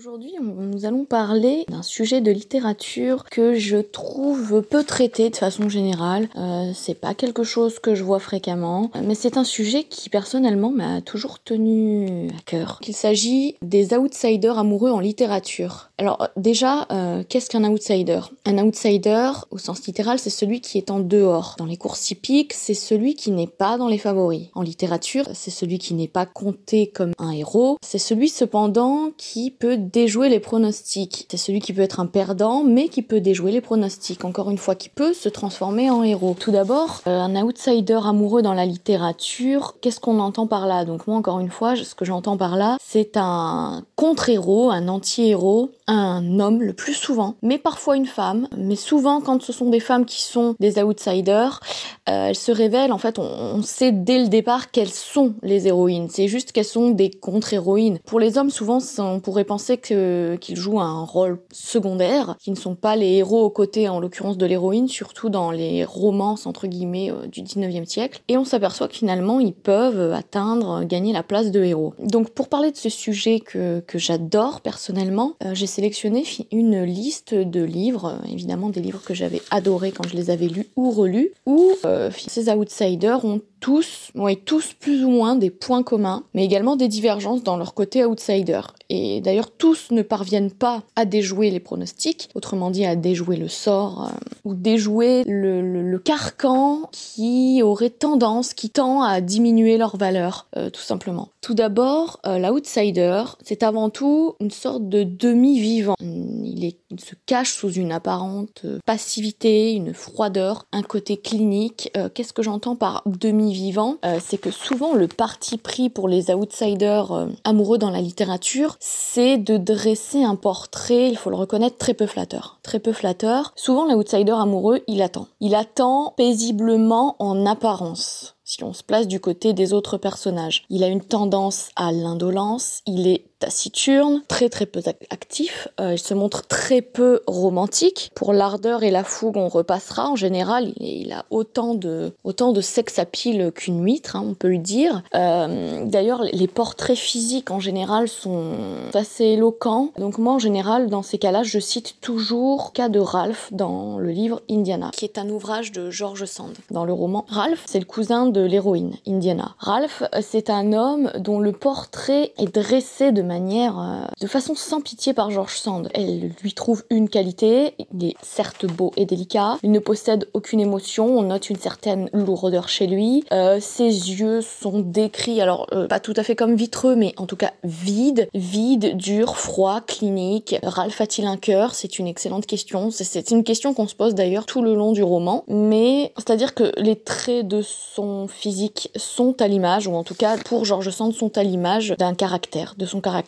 [0.00, 5.68] Aujourd'hui, nous allons parler d'un sujet de littérature que je trouve peu traité de façon
[5.68, 6.30] générale.
[6.36, 10.70] Euh, c'est pas quelque chose que je vois fréquemment, mais c'est un sujet qui personnellement
[10.70, 12.80] m'a toujours tenu à cœur.
[12.88, 15.90] Il s'agit des outsiders amoureux en littérature.
[15.98, 18.20] Alors déjà, euh, qu'est-ce qu'un outsider?
[18.46, 21.56] Un outsider, au sens littéral, c'est celui qui est en dehors.
[21.58, 24.48] Dans les courses hippiques, c'est celui qui n'est pas dans les favoris.
[24.54, 27.76] En littérature, c'est celui qui n'est pas compté comme un héros.
[27.84, 31.26] C'est celui cependant qui peut déjouer les pronostics.
[31.30, 34.24] C'est celui qui peut être un perdant, mais qui peut déjouer les pronostics.
[34.24, 36.36] Encore une fois, qui peut se transformer en héros.
[36.38, 40.84] Tout d'abord, euh, un outsider amoureux dans la littérature, qu'est-ce qu'on entend par là?
[40.84, 45.70] Donc moi, encore une fois, ce que j'entends par là, c'est un contre-héros, un anti-héros,
[45.86, 48.48] un homme le plus souvent, mais parfois une femme.
[48.56, 51.60] Mais souvent, quand ce sont des femmes qui sont des outsiders,
[52.08, 56.08] euh, elles se révèlent, en fait, on, sait dès le départ quelles sont les héroïnes.
[56.10, 57.98] C'est juste qu'elles sont des contre-héroïnes.
[58.06, 62.74] Pour les hommes, souvent, on pourrait penser qu'ils jouent un rôle secondaire, qui ne sont
[62.74, 67.10] pas les héros aux côtés, en l'occurrence de l'héroïne, surtout dans les romances, entre guillemets,
[67.10, 68.20] euh, du 19e siècle.
[68.28, 71.94] Et on s'aperçoit que finalement, ils peuvent atteindre, gagner la place de héros.
[72.02, 77.34] Donc, pour parler de ce sujet que, que j'adore personnellement, euh, j'ai sélectionné une liste
[77.34, 81.32] de livres, évidemment des livres que j'avais adorés quand je les avais lus ou relus,
[81.46, 86.44] où euh, ces outsiders ont tous, ouais, tous plus ou moins des points communs, mais
[86.44, 88.60] également des divergences dans leur côté outsider.
[88.88, 93.48] Et d'ailleurs, tous ne parviennent pas à déjouer les pronostics, autrement dit à déjouer le
[93.48, 99.96] sort euh, ou déjouer le, le, carcan qui aurait tendance, qui tend à diminuer leur
[99.96, 101.28] valeur, euh, tout simplement.
[101.40, 105.94] Tout d'abord, euh, l'outsider, c'est avant tout une sorte de demi-vivant.
[106.00, 111.92] Il, est, il se cache sous une apparente passivité, une froideur, un côté clinique.
[112.14, 116.30] Qu'est-ce que j'entends par demi vivant, euh, c'est que souvent le parti pris pour les
[116.30, 121.78] outsiders euh, amoureux dans la littérature, c'est de dresser un portrait, il faut le reconnaître,
[121.78, 122.58] très peu flatteur.
[122.62, 123.52] Très peu flatteur.
[123.56, 125.28] Souvent l'outsider amoureux, il attend.
[125.40, 130.64] Il attend paisiblement en apparence si on se place du côté des autres personnages.
[130.70, 135.98] Il a une tendance à l'indolence, il est taciturne, très très peu actif, euh, il
[135.98, 138.10] se montre très peu romantique.
[138.14, 140.08] Pour l'ardeur et la fougue, on repassera.
[140.08, 144.34] En général, il, a autant de, autant de sexe à pile qu'une huître, hein, on
[144.34, 145.02] peut le dire.
[145.14, 148.52] Euh, d'ailleurs, les portraits physiques en général sont
[148.94, 149.90] assez éloquents.
[149.98, 154.10] Donc moi, en général, dans ces cas-là, je cite toujours cas de Ralph dans le
[154.10, 156.52] livre Indiana, qui est un ouvrage de George Sand.
[156.70, 159.54] Dans le roman, Ralph, c'est le cousin de l'héroïne, Indiana.
[159.58, 165.12] Ralph, c'est un homme dont le portrait est dressé de euh, de façon sans pitié
[165.12, 165.88] par George Sand.
[165.94, 170.60] Elle lui trouve une qualité, il est certes beau et délicat, il ne possède aucune
[170.60, 175.86] émotion, on note une certaine lourdeur chez lui, euh, ses yeux sont décrits, alors euh,
[175.86, 180.56] pas tout à fait comme vitreux, mais en tout cas vide, vide, dur, froid, clinique.
[180.62, 181.74] Ralph a-t-il un cœur?
[181.74, 182.90] C'est une excellente question.
[182.90, 186.72] C'est une question qu'on se pose d'ailleurs tout le long du roman, mais c'est-à-dire que
[186.76, 191.12] les traits de son physique sont à l'image, ou en tout cas pour George Sand
[191.12, 193.19] sont à l'image d'un caractère, de son caractère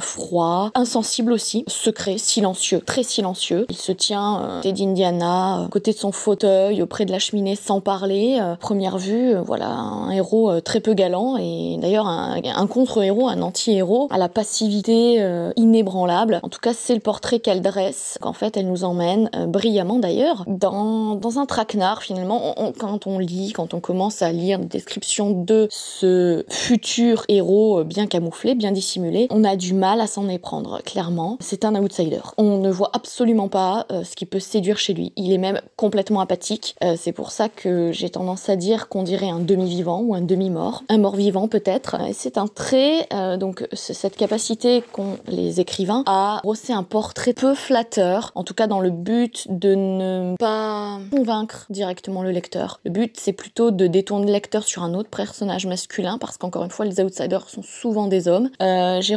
[0.00, 3.66] froid, insensible aussi, secret, silencieux, très silencieux.
[3.70, 7.56] Il se tient euh, tête d'Indiana, euh, côté de son fauteuil, auprès de la cheminée
[7.56, 8.38] sans parler.
[8.40, 14.08] Euh, première vue, voilà, un héros très peu galant et d'ailleurs un, contre-héros, un anti-héros
[14.10, 15.24] à la passivité
[15.56, 16.40] inébranlable.
[16.42, 18.18] En tout cas, c'est le portrait qu'elle dresse.
[18.20, 22.54] Qu'en fait, elle nous emmène brillamment d'ailleurs dans, dans un traquenard finalement.
[22.78, 28.06] quand on lit, quand on commence à lire des descriptions de ce futur héros bien
[28.06, 31.36] camouflé, bien dissimulé, on a du mal à s'en éprendre, clairement.
[31.40, 32.22] C'est un outsider.
[32.38, 35.12] On ne voit absolument pas euh, ce qui peut séduire chez lui.
[35.16, 36.74] Il est même complètement apathique.
[36.82, 40.22] Euh, c'est pour ça que j'ai tendance à dire qu'on dirait un demi-vivant ou un
[40.22, 40.84] demi-mort.
[40.88, 41.96] Un mort-vivant peut-être.
[42.14, 47.54] C'est un trait, euh, donc cette capacité qu'ont les écrivains à brosser un portrait peu
[47.54, 52.80] flatteur, en tout cas dans le but de ne pas convaincre directement le lecteur.
[52.84, 56.64] Le but c'est plutôt de détourner le lecteur sur un autre personnage masculin parce qu'encore
[56.64, 58.48] une fois les outsiders sont souvent des hommes.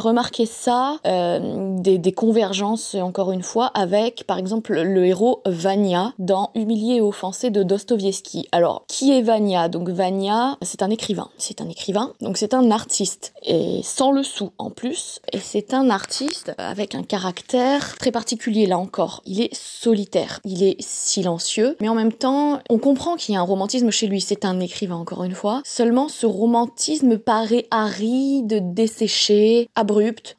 [0.10, 6.52] Remarqué ça, euh, des, convergences, encore une fois, avec, par exemple, le héros Vania dans
[6.56, 8.48] Humilié et offensé de Dostoevsky.
[8.52, 9.70] Alors, qui est Vania?
[9.70, 11.30] Donc, Vania, c'est un écrivain.
[11.38, 13.34] C'est un écrivain, donc c'est un artiste.
[13.44, 15.22] Et sans le sou, en plus.
[15.32, 19.22] Et c'est un artiste avec un caractère très particulier, là encore.
[19.26, 23.42] Il est solitaire, il est silencieux, mais en même temps, on comprend qu'il y a
[23.42, 24.20] un romantisme chez lui.
[24.20, 25.62] C'est un écrivain, encore une fois.
[25.64, 29.70] Seulement, ce romantisme paraît aride, desséché,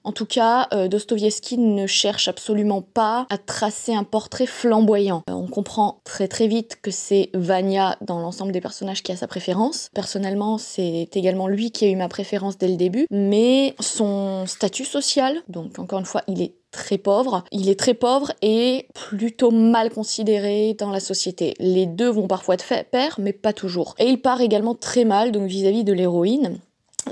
[0.04, 5.22] en tout cas, euh, Dostoevsky ne cherche absolument pas à tracer un portrait flamboyant.
[5.28, 9.16] Euh, on comprend très très vite que c'est Vania dans l'ensemble des personnages qui a
[9.16, 9.88] sa préférence.
[9.94, 14.84] Personnellement, c'est également lui qui a eu ma préférence dès le début, mais son statut
[14.84, 17.44] social, donc encore une fois, il est très pauvre.
[17.50, 21.54] Il est très pauvre et plutôt mal considéré dans la société.
[21.58, 23.94] Les deux vont parfois de pair, mais pas toujours.
[23.98, 26.60] Et il part également très mal donc vis-à-vis de l'héroïne.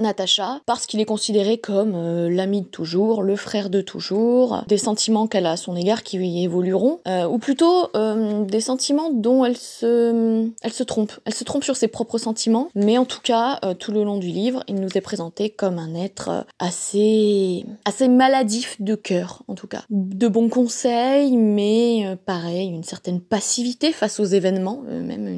[0.01, 4.79] Natacha parce qu'il est considéré comme euh, l'ami de toujours, le frère de toujours, des
[4.79, 9.45] sentiments qu'elle a à son égard qui évolueront, euh, ou plutôt euh, des sentiments dont
[9.45, 11.13] elle se, elle se trompe.
[11.25, 14.29] Elle se trompe sur ses propres sentiments, mais en tout cas, tout le long du
[14.29, 19.67] livre, il nous est présenté comme un être assez, assez maladif de cœur, en tout
[19.67, 19.83] cas.
[19.91, 25.29] De bons conseils, mais pareil, une certaine passivité face aux événements, même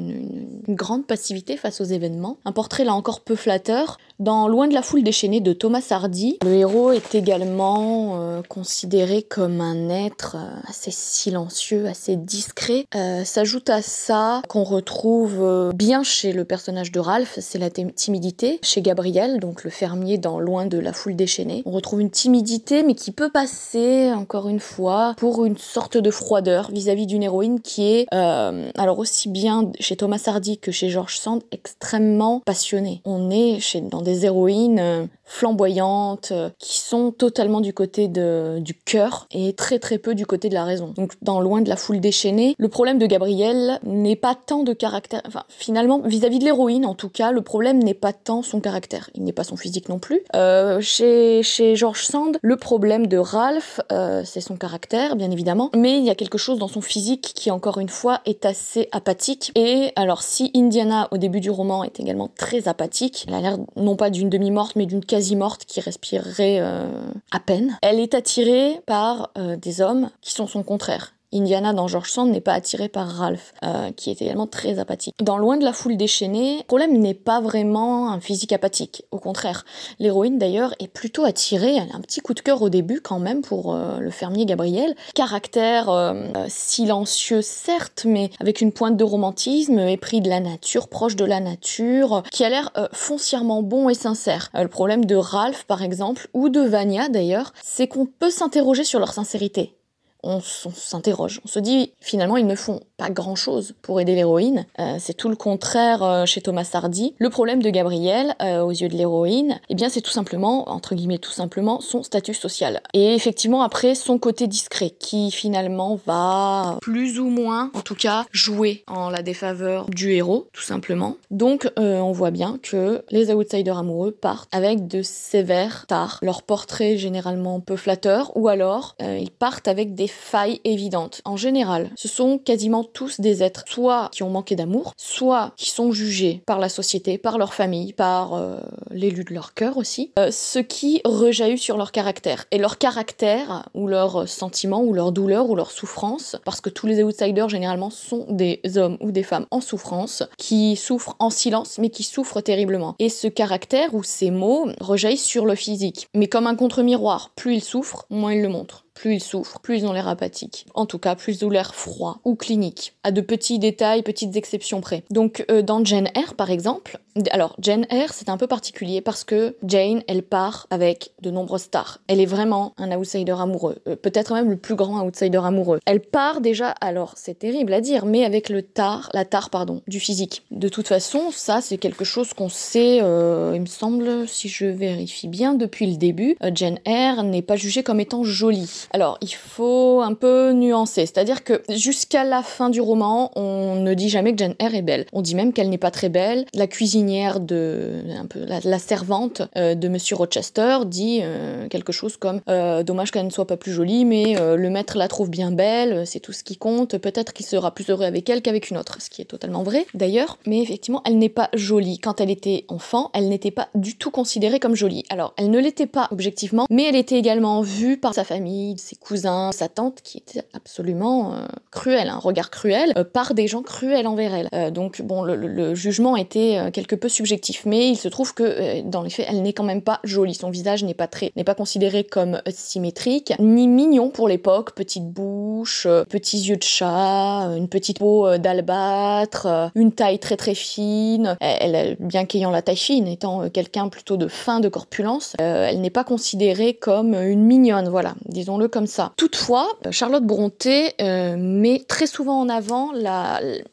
[0.67, 2.37] une grande passivité face aux événements.
[2.45, 3.97] Un portrait là encore peu flatteur.
[4.21, 9.23] Dans Loin de la foule déchaînée de Thomas Hardy, le héros est également euh, considéré
[9.23, 12.85] comme un être euh, assez silencieux, assez discret.
[12.93, 18.59] Euh, s'ajoute à ça qu'on retrouve bien chez le personnage de Ralph, c'est la timidité.
[18.61, 22.83] Chez Gabriel, donc le fermier dans Loin de la foule déchaînée, on retrouve une timidité
[22.83, 27.59] mais qui peut passer, encore une fois, pour une sorte de froideur vis-à-vis d'une héroïne
[27.59, 33.01] qui est, alors aussi bien chez Thomas Hardy que chez George Sand, extrêmement passionnée.
[33.03, 33.57] On est
[33.89, 39.53] dans des héroïnes euh, flamboyantes, euh, qui sont totalement du côté de, du cœur et
[39.53, 40.93] très très peu du côté de la raison.
[40.95, 44.73] Donc dans Loin de la foule déchaînée, le problème de Gabriel n'est pas tant de
[44.73, 48.59] caractère, enfin finalement vis-à-vis de l'héroïne en tout cas, le problème n'est pas tant son
[48.59, 50.21] caractère, il n'est pas son physique non plus.
[50.35, 53.79] Euh, chez, chez George Sand, le problème de Ralph,
[54.25, 57.51] c'est son caractère bien évidemment, mais il y a quelque chose dans son physique qui
[57.51, 59.51] encore une fois est assez apathique.
[59.55, 63.57] Et alors si Indiana au début du roman est également très apathique, elle a l'air
[63.77, 66.87] non pas d'une demi-morte, mais d'une quasi-morte qui respirerait euh,
[67.31, 67.77] à peine.
[67.83, 71.13] Elle est attirée par euh, des hommes qui sont son contraire.
[71.33, 75.15] Indiana dans George Sand n'est pas attirée par Ralph, euh, qui est également très apathique.
[75.21, 79.03] Dans Loin de la foule déchaînée, le problème n'est pas vraiment un physique apathique.
[79.11, 79.65] Au contraire,
[79.99, 81.75] l'héroïne d'ailleurs est plutôt attirée.
[81.75, 84.45] Elle a un petit coup de cœur au début quand même pour euh, le fermier
[84.45, 84.95] Gabriel.
[85.15, 91.15] Caractère euh, silencieux certes, mais avec une pointe de romantisme, épris de la nature, proche
[91.15, 94.49] de la nature, qui a l'air foncièrement bon et sincère.
[94.53, 98.99] le problème de Ralph par exemple, ou de Vania d'ailleurs, c'est qu'on peut s'interroger sur
[98.99, 99.75] leur sincérité
[100.23, 101.41] on, s'interroge.
[101.45, 104.65] On se dit, finalement, ils ne font pas grand-chose pour aider l'héroïne.
[104.79, 107.15] Euh, c'est tout le contraire euh, chez Thomas Hardy.
[107.17, 110.95] Le problème de Gabriel, euh, aux yeux de l'héroïne, eh bien, c'est tout simplement, entre
[110.95, 112.81] guillemets, tout simplement, son statut social.
[112.93, 118.25] Et effectivement, après, son côté discret, qui finalement va plus ou moins, en tout cas,
[118.31, 121.17] jouer en la défaveur du héros, tout simplement.
[121.31, 126.19] Donc, on voit bien que les outsiders amoureux partent avec de sévères tares.
[126.21, 131.21] Leur portrait généralement peu flatteur, ou alors, ils partent avec des failles évidentes.
[131.25, 135.69] En général, ce sont quasiment tous des êtres soit qui ont manqué d'amour, soit qui
[135.69, 138.57] sont jugés par la société, par leur famille, par euh,
[138.91, 142.45] l'élu de leur cœur aussi, euh, ce qui rejaillit sur leur caractère.
[142.51, 146.87] Et leur caractère, ou leurs sentiments, ou leur douleur, ou leur souffrance, parce que tous
[146.87, 151.77] les outsiders généralement sont des hommes ou des femmes en souffrance, qui souffrent en silence,
[151.79, 152.95] mais qui souffrent terriblement.
[152.99, 156.07] Et ce caractère ou ces mots rejaillissent sur le physique.
[156.13, 159.79] Mais comme un contre-miroir, plus ils souffrent, moins ils le montrent plus ils souffrent, plus
[159.79, 160.67] ils ont l'air apathiques.
[160.75, 164.35] En tout cas, plus ils ont l'air froid ou clinique, à de petits détails, petites
[164.35, 165.03] exceptions près.
[165.09, 166.99] Donc euh, dans Jane Eyre par exemple,
[167.31, 171.63] alors Jane Eyre c'est un peu particulier parce que Jane elle part avec de nombreuses
[171.63, 171.97] stars.
[172.07, 175.79] Elle est vraiment un outsider amoureux, euh, peut-être même le plus grand outsider amoureux.
[175.87, 179.81] Elle part déjà, alors c'est terrible à dire, mais avec le tar, la tare pardon,
[179.87, 180.43] du physique.
[180.51, 184.67] De toute façon, ça c'est quelque chose qu'on sait, euh, il me semble, si je
[184.67, 188.87] vérifie bien depuis le début, Jane Eyre n'est pas jugée comme étant jolie.
[188.93, 193.93] Alors, il faut un peu nuancer, c'est-à-dire que jusqu'à la fin du roman, on ne
[193.93, 195.05] dit jamais que Jane Eyre est belle.
[195.13, 196.45] On dit même qu'elle n'est pas très belle.
[196.53, 202.17] La cuisinière de, un peu la, servante euh, de Monsieur Rochester dit euh, quelque chose
[202.17, 205.51] comme euh, dommage qu'elle ne soit pas plus jolie, mais le maître la trouve bien
[205.51, 206.97] belle, c'est tout ce qui compte.
[206.97, 209.85] Peut-être qu'il sera plus heureux avec elle qu'avec une autre, ce qui est totalement vrai
[209.93, 210.37] d'ailleurs.
[210.45, 211.99] Mais effectivement, elle n'est pas jolie.
[211.99, 215.03] Quand elle était enfant, elle n'était pas du tout considérée comme jolie.
[215.09, 218.95] Alors, elle ne l'était pas objectivement, mais elle était également vue par sa famille ses
[218.95, 223.61] cousins, sa tante, qui était absolument euh, cruelle, un regard cruel, euh, par des gens
[223.61, 224.49] cruels envers elle.
[224.53, 229.03] Euh, donc bon, le, jugement était quelque peu subjectif, mais il se trouve que dans
[229.03, 230.33] les faits, elle n'est quand même pas jolie.
[230.33, 234.73] Son visage n'est pas très, n'est pas considéré comme symétrique, ni mignon pour l'époque.
[234.73, 241.37] Petite bouche, petits yeux de chat, une petite peau d'albâtre, une taille très très fine.
[241.39, 245.89] Elle, bien qu'ayant la taille fine, étant quelqu'un plutôt de fin de corpulence, elle n'est
[245.89, 249.13] pas considérée comme une mignonne, voilà, disons disons-le comme ça.
[249.17, 250.95] Toutefois, Charlotte Brontë
[251.37, 252.91] met très souvent en avant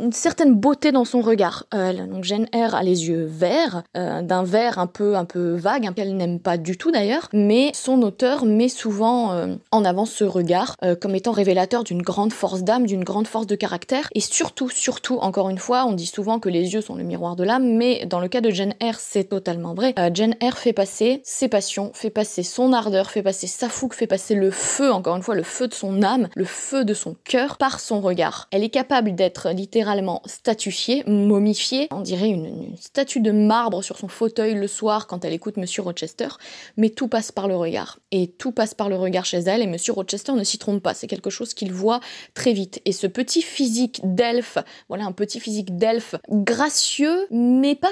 [0.01, 1.67] une certaine beauté dans son regard.
[1.73, 6.17] donc Jane Eyre a les yeux verts, d'un vert un peu, un peu vague, qu'elle
[6.17, 9.33] n'aime pas du tout d'ailleurs, mais son auteur met souvent
[9.71, 13.55] en avant ce regard comme étant révélateur d'une grande force d'âme, d'une grande force de
[13.55, 17.05] caractère, et surtout, surtout, encore une fois, on dit souvent que les yeux sont le
[17.05, 19.95] miroir de l'âme, mais dans le cas de Jane Eyre, c'est totalement vrai.
[19.99, 23.93] Euh, Jane Eyre fait passer ses passions, fait passer son ardeur, fait passer sa fougue,
[23.93, 26.95] fait passer le feu, encore une fois, le feu de son âme, le feu de
[26.95, 28.49] son cœur par son regard.
[28.51, 34.09] Elle est capable d'être littéralement statufiée, momifiée, on dirait une, statue de marbre sur son
[34.09, 36.29] fauteuil le soir quand elle écoute Monsieur Rochester,
[36.77, 37.99] mais tout passe par le regard.
[38.11, 40.95] Et tout passe par le regard chez elle, et Monsieur Rochester ne s'y trompe pas,
[40.95, 42.01] c'est quelque chose qu'il voit
[42.35, 42.81] très vite.
[42.85, 44.59] Et ce petit physique d'elfe,
[44.89, 47.89] voilà un petit physique d'elfe gracieux, mais pas,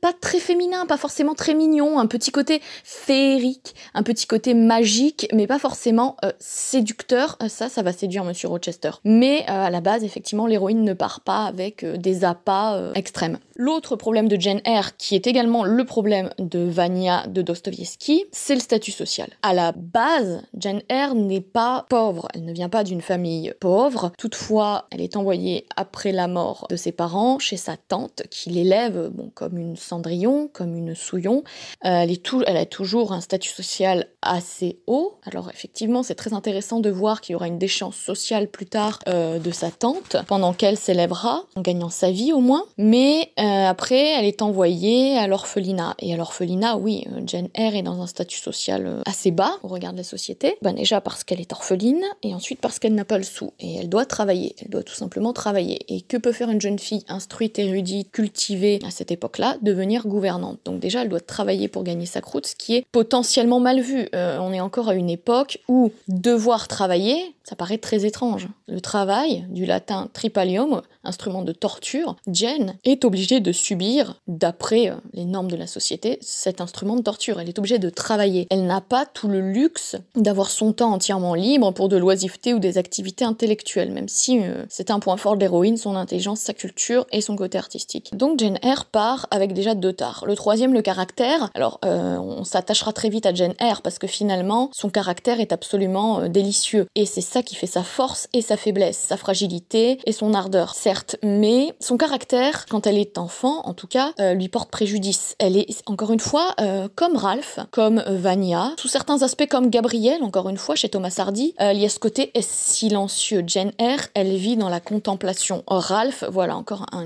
[0.00, 5.28] pas très féminin, pas forcément très mignon, un petit côté féerique, un petit côté magique,
[5.32, 7.36] mais pas forcément euh, séducteur.
[7.42, 8.90] Euh, ça, ça va séduire Monsieur Rochester.
[9.04, 13.38] Mais euh, à la base, effectivement, l'héroïne ne part pas avec des appâts extrêmes.
[13.56, 18.54] L'autre problème de Jane Eyre, qui est également le problème de Vania de Dostoevsky, c'est
[18.54, 19.28] le statut social.
[19.42, 24.12] À la base, Jane Eyre n'est pas pauvre, elle ne vient pas d'une famille pauvre.
[24.16, 29.10] Toutefois, elle est envoyée après la mort de ses parents chez sa tante, qui l'élève
[29.34, 31.42] comme une Cendrillon, comme une Souillon.
[31.82, 35.18] Elle, est tout, elle a toujours un statut social assez haut.
[35.24, 39.38] Alors effectivement, très intéressant de voir qu'il y aura une déchéance sociale plus tard euh,
[39.38, 42.64] de sa tante, pendant qu'elle s'élèvera, en gagnant sa vie au moins.
[42.78, 45.94] Mais euh, après, elle est envoyée à l'orphelinat.
[45.98, 49.68] Et à l'orphelinat, oui, euh, Jane Eyre est dans un statut social assez bas au
[49.68, 50.56] regard de la société.
[50.62, 53.52] Ben déjà parce qu'elle est orpheline, et ensuite parce qu'elle n'a pas le sou.
[53.60, 55.80] Et elle doit travailler, elle doit tout simplement travailler.
[55.88, 60.58] Et que peut faire une jeune fille instruite, érudite, cultivée à cette époque-là Devenir gouvernante?
[60.64, 64.08] Donc déjà, elle doit travailler pour gagner sa croûte, ce qui est potentiellement mal vu.
[64.12, 68.48] on est encore à une époque où devoir travailler, ça paraît très étrange.
[68.68, 74.94] Le travail, du latin tripalium, instrument de torture, Jane est obligée de subir, d'après euh,
[75.12, 77.40] les normes de la société, cet instrument de torture.
[77.40, 78.46] Elle est obligée de travailler.
[78.50, 82.58] Elle n'a pas tout le luxe d'avoir son temps entièrement libre pour de l'oisiveté ou
[82.58, 86.54] des activités intellectuelles, même si euh, c'est un point fort de l'héroïne, son intelligence, sa
[86.54, 88.10] culture et son côté artistique.
[88.16, 90.24] Donc Jane Eyre part avec déjà deux tares.
[90.26, 91.50] Le troisième, le caractère.
[91.54, 95.52] Alors, euh, on s'attachera très vite à Jane Eyre parce que finalement, son caractère est
[95.52, 96.86] absolument délicieux.
[96.94, 100.74] Et c'est ça qui fait sa force et sa faiblesse, sa fragilité et son ardeur,
[101.22, 105.36] mais son caractère, quand elle est enfant en tout cas, euh, lui porte préjudice.
[105.38, 110.22] Elle est encore une fois euh, comme Ralph, comme Vania, sous certains aspects comme Gabrielle,
[110.22, 113.44] encore une fois chez Thomas Hardy, euh, il y a ce côté silencieux?
[113.46, 115.62] Jane Eyre, elle vit dans la contemplation.
[115.66, 117.04] Ralph, voilà encore un,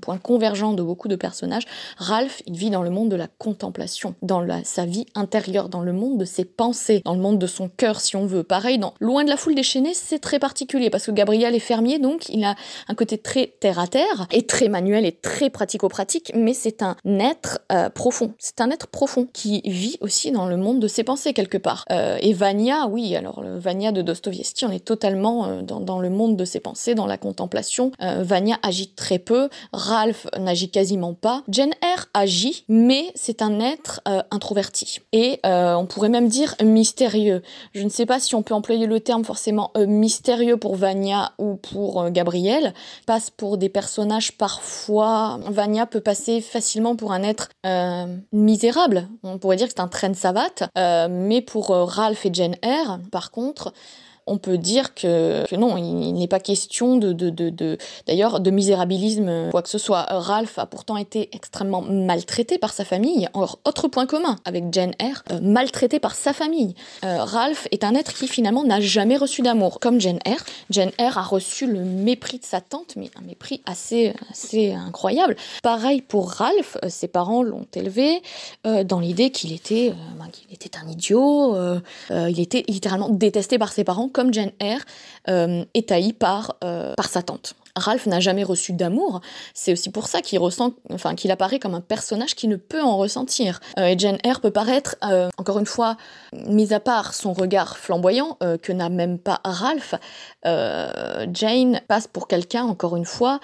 [0.00, 1.64] point convergent de beaucoup de personnages.
[1.96, 5.92] Ralph, il vit dans le monde de la contemplation, dans sa vie intérieure, dans le
[5.92, 8.42] monde de ses pensées, dans le monde de son cœur si on veut.
[8.42, 11.98] Pareil, dans Loin de la foule déchaînée, c'est très particulier parce que Gabriel est fermier,
[11.98, 12.54] donc il a
[12.88, 16.96] un côté très terre à terre et très manuel et très pratico-pratique, mais c'est un
[17.04, 18.34] être euh, profond.
[18.38, 21.84] C'est un être profond qui vit aussi dans le monde de ses pensées quelque part.
[21.90, 26.10] Euh, et Vania, oui, alors le Vania de Dostoevsky, on est totalement euh, dans, le
[26.10, 27.90] monde de ses pensées, dans la contemplation.
[27.98, 31.42] Vania agit très peu, Ralph n'agit quasiment pas.
[31.48, 34.00] Jane Eyre agit, mais c'est un être
[34.30, 35.00] introverti.
[35.12, 37.42] Et on pourrait même dire mystérieux.
[37.74, 41.56] Je ne sais pas si on peut employer le terme forcément mystérieux pour Vania ou
[41.56, 42.74] pour Gabriel.
[43.06, 49.08] Passe pour des personnages parfois Vania peut passer facilement pour un être euh, misérable.
[49.22, 50.64] On pourrait dire que c'est un train de savate.
[50.76, 53.72] Euh, mais pour euh, Ralph et Jane Eyre, par contre,
[54.28, 59.68] on peut dire que, non, il, n'est pas question de, d'ailleurs de misérabilisme quoi que
[59.68, 60.02] ce soit.
[60.02, 63.28] Ralph a pourtant été extrêmement maltraité par sa famille.
[63.34, 66.74] Alors, autre point commun avec Jane Eyre, euh, maltraité par sa famille.
[67.04, 70.44] Euh, Ralph est un être qui finalement n'a jamais reçu d'amour, comme Jane Eyre.
[70.70, 75.36] Jane Eyre a reçu le mépris de sa tante, mais un mépris assez, assez incroyable.
[75.62, 78.22] Pareil pour Ralph, euh, ses parents l'ont élevé
[78.84, 81.56] dans l'idée qu'il était, ben, qu'il était un idiot,
[82.10, 84.84] il était littéralement détesté par ses parents comme Jane Eyre,
[85.28, 87.54] euh, est haï par, euh, par sa tante.
[87.78, 89.20] Ralph n'a jamais reçu d'amour.
[89.54, 92.82] C'est aussi pour ça qu'il ressent, enfin, qu'il apparaît comme un personnage qui ne peut
[92.82, 93.60] en ressentir.
[93.78, 95.96] Euh, et Jane Eyre peut paraître, euh, encore une fois,
[96.32, 99.94] mis à part son regard flamboyant euh, que n'a même pas Ralph,
[100.44, 103.40] Jane passe pour quelqu'un, encore une fois,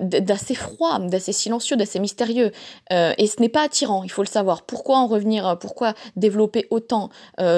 [0.00, 2.52] d'assez froid, d'assez silencieux, d'assez mystérieux.
[2.90, 4.62] et ce n'est pas attirant, il faut le savoir.
[4.62, 7.10] Pourquoi en revenir, pourquoi développer autant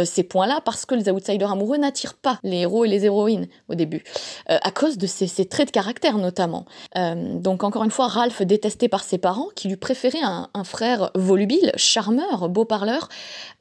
[0.05, 0.61] ces points-là?
[0.65, 4.03] Parce que les outsiders amoureux n'attirent pas les héros et les héroïnes au début,
[4.47, 6.67] à cause de ces traits de caractère notamment.
[6.97, 11.11] Euh, donc encore une fois, Ralph détesté par ses parents, qui lui préféraient un, frère
[11.15, 13.09] volubile, charmeur, beau parleur,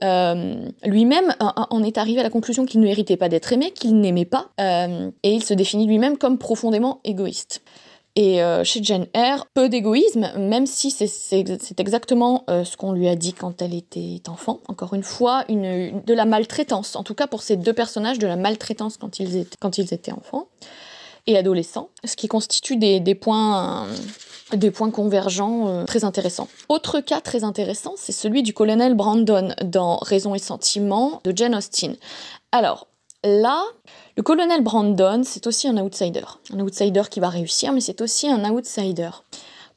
[0.03, 3.99] euh, lui-même en est arrivé à la conclusion qu'il ne méritait pas d'être aimé, qu'il
[3.99, 7.61] n'aimait pas, et il se définit lui-même comme profondément égoïste.
[8.17, 13.09] Et euh, chez Jane Eyre, peu d'égoïsme, même si c'est exactement euh, ce qu'on lui
[13.09, 14.61] a dit quand elle était enfant.
[14.69, 16.95] Encore une fois, de la maltraitance.
[16.95, 20.47] En tout cas, pour ces deux personnages, de la maltraitance quand ils étaient enfants
[21.27, 23.87] et adolescents, ce qui constitue des, des points
[24.91, 26.47] convergents euh, très intéressants.
[26.69, 31.55] Autre cas très intéressant, c'est celui du colonel Brandon dans Raison et Sentiment de Jane
[31.55, 31.95] Austen.
[32.51, 32.87] Alors,
[33.23, 33.63] là,
[34.17, 36.25] le colonel Brandon, c'est aussi un outsider.
[36.53, 39.09] Un outsider qui va réussir, mais c'est aussi un outsider.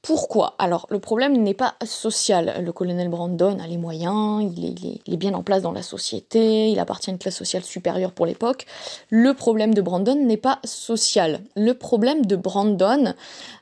[0.03, 0.55] Pourquoi?
[0.59, 2.63] Alors, le problème n'est pas social.
[2.65, 6.79] Le colonel Brandon a les moyens, il est, bien en place dans la société, il
[6.79, 8.67] appartient à une classe sociale supérieure pour l'époque.
[9.11, 11.41] Le problème de Brandon n'est pas social.
[11.57, 13.13] Le problème de Brandon,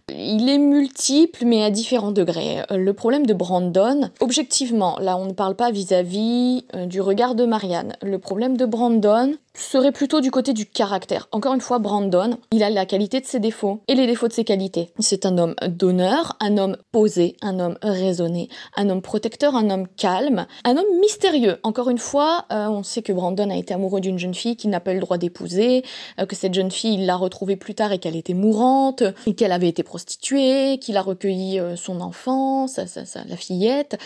[0.08, 2.62] il est multiple, mais à différents degrés.
[2.70, 7.44] Le problème de Brandon, objectivement, là on ne parle pas vis-à-vis euh, du regard de
[7.44, 7.94] Marianne.
[8.02, 11.28] Le problème de Brandon serait plutôt du côté du caractère.
[11.32, 14.32] Encore une fois, Brandon, il a la qualité de ses défauts et les défauts de
[14.32, 14.92] ses qualités.
[14.98, 19.86] C'est un homme d'honneur, un homme posé, un homme raisonné, un homme protecteur, un homme
[19.96, 21.58] calme, un homme mystérieux.
[21.62, 24.70] Encore une fois, euh, on sait que Brandon a été amoureux d'une jeune fille qu'il
[24.70, 25.84] n'a pas eu le droit d'épouser,
[26.20, 29.02] euh, que cette jeune fille, il l'a retrouvée plus tard et qu'elle était mourante,
[29.36, 32.84] qu'elle avait été prostituée, qu'il a recueilli euh, son enfant, sa,
[33.28, 33.98] la fillette.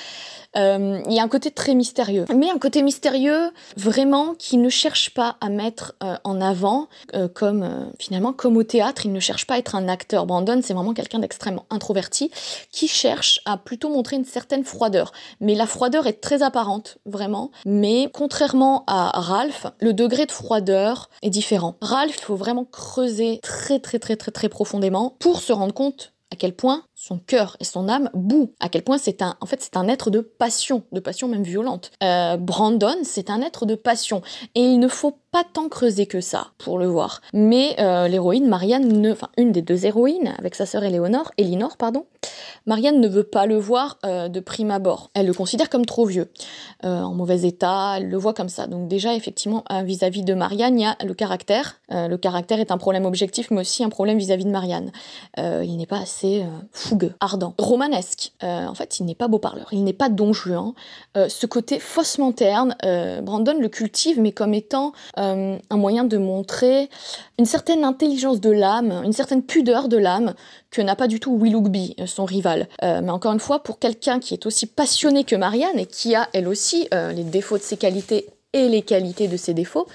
[0.56, 2.24] Euh, il y a un côté très mystérieux.
[2.34, 6.88] Mais un côté mystérieux, vraiment, qui ne cherche pas à mettre euh, en avant,
[7.34, 10.26] comme finalement, comme au théâtre, il ne cherche pas à être un acteur.
[10.26, 12.30] Brandon, c'est vraiment quelqu'un d'extrêmement introverti,
[12.70, 15.12] qui cherche à plutôt montrer une certaine froideur.
[15.40, 17.50] Mais la froideur est très apparente, vraiment.
[17.64, 21.76] Mais contrairement à Ralph, le degré de froideur est différent.
[21.80, 26.12] Ralph, il faut vraiment creuser très très très très très profondément pour se rendre compte
[26.32, 29.46] à quel point son cœur et son âme bouent, à quel point c'est un, en
[29.46, 31.92] fait, c'est un être de passion, de passion même violente.
[32.02, 34.20] Euh, Brandon, c'est un être de passion,
[34.54, 37.22] et il ne faut pas tant creuser que ça pour le voir.
[37.32, 41.78] Mais euh, l'héroïne Marianne, ne, enfin une des deux héroïnes avec sa sœur Éléonore, Elinor
[41.78, 42.04] pardon,
[42.66, 45.10] Marianne ne veut pas le voir euh, de prime abord.
[45.14, 46.30] Elle le considère comme trop vieux,
[46.82, 47.94] en mauvais état.
[47.96, 48.66] Elle le voit comme ça.
[48.66, 51.80] Donc déjà effectivement vis-à-vis de Marianne, il y a le caractère.
[51.88, 54.90] le caractère est un problème objectif, mais aussi un problème vis-à-vis de Marianne.
[55.38, 56.44] il n'est pas assez
[56.90, 58.32] fougueux, ardent, romanesque.
[58.42, 60.72] Euh, en fait, il n'est pas beau parleur, il n'est pas don juan.
[61.16, 66.16] Euh, ce côté faussement terne, euh, Brandon le cultive, mais comme étant un moyen de
[66.16, 66.88] montrer
[67.38, 70.34] une certaine intelligence de l'âme, une certaine pudeur de l'âme
[70.70, 72.68] que n'a pas du tout Willoughby, son rival.
[72.82, 76.28] mais encore une fois, pour quelqu'un qui est aussi passionné que Marianne et qui a
[76.32, 79.86] elle aussi les défauts de ses qualités et les qualités de ses défauts,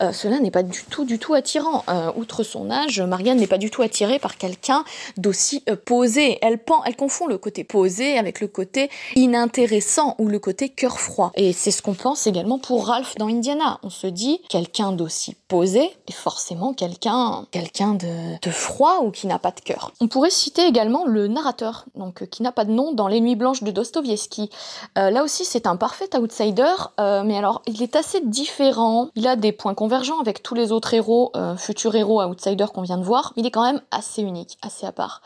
[0.00, 1.84] euh, cela n'est pas du tout, du tout attirant.
[1.88, 4.84] Euh, outre son âge, Marianne n'est pas du tout attirée par quelqu'un
[5.18, 6.38] d'aussi euh, posé.
[6.40, 11.32] Elle, elle confond le côté posé avec le côté inintéressant ou le côté cœur froid.
[11.34, 13.78] Et c'est ce qu'on pense également pour Ralph dans Indiana.
[13.82, 19.26] On se dit, quelqu'un d'aussi posé est forcément quelqu'un quelqu'un de, de, froid ou qui
[19.26, 19.92] n'a pas de cœur.
[20.00, 23.36] On pourrait citer également le narrateur, donc qui n'a pas de nom dans Les Nuits
[23.36, 24.50] Blanches de Dostoevsky.
[24.96, 29.08] là aussi, c'est un parfait outsider, mais alors il est assez différent.
[29.16, 32.82] Il a des points convergents avec tous les autres héros, euh, futurs héros outsiders qu'on
[32.82, 33.32] vient de voir.
[33.36, 35.20] Il est quand même assez unique, assez à part.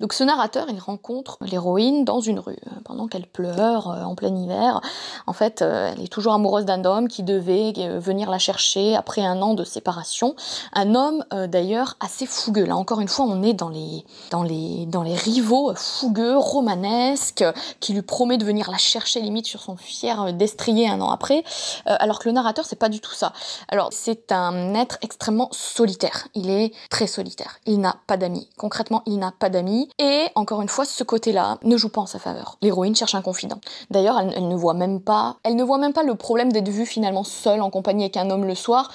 [0.00, 4.14] Donc ce narrateur, il rencontre l'héroïne dans une rue, euh, pendant qu'elle pleure euh, en
[4.14, 4.80] plein hiver.
[5.26, 9.40] En fait, elle est toujours amoureuse d'un homme qui devait venir la chercher après un
[9.40, 10.34] an de séparation.
[10.74, 12.64] Un homme d'ailleurs assez fougueux.
[12.64, 17.44] Là encore une fois, on est dans les, dans les, dans les rivaux fougueux, romanesques,
[17.80, 21.44] qui lui promet de venir la chercher limite sur son fier destrier un an après
[21.86, 23.32] alors que le narrateur, c'est pas du tout ça.
[23.68, 26.28] Alors, c'est un être extrêmement solitaire.
[26.34, 27.58] Il est très solitaire.
[27.66, 28.48] Il n'a pas d'amis.
[28.56, 29.88] Concrètement, il n'a pas d'amis.
[29.98, 32.58] Et encore une fois, ce côté-là ne joue pas en sa faveur.
[32.62, 33.60] L'héroïne cherche un confident.
[33.90, 36.86] D'ailleurs, elle, ne voit même pas, elle ne voit même pas le problème d'être vue
[36.86, 38.90] finalement seule en compagnie avec un homme le soir.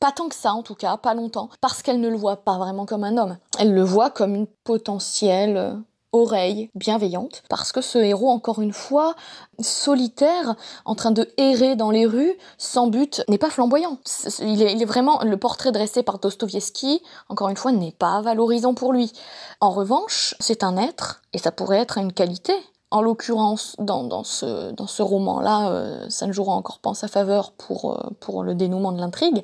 [0.00, 2.58] Pas tant que ça en tout cas, pas longtemps, parce qu'elle ne le voit pas
[2.58, 3.38] vraiment comme un homme.
[3.58, 5.76] Elle le voit comme une potentielle
[6.12, 9.14] oreille bienveillante, parce que ce héros, encore une fois,
[9.60, 13.98] solitaire, en train de errer dans les rues, sans but, n'est pas flamboyant.
[14.40, 18.92] Il est, vraiment, le portrait dressé par Dostoevsky, encore une fois, n'est pas valorisant pour
[18.92, 19.12] lui.
[19.60, 22.54] En revanche, c'est un être, et ça pourrait être une qualité,
[22.92, 26.94] En l'occurrence, dans, dans, ce, dans ce roman-là, euh, ça ne jouera encore pas en
[26.94, 29.42] sa faveur pour, euh, pour le dénouement de l'intrigue.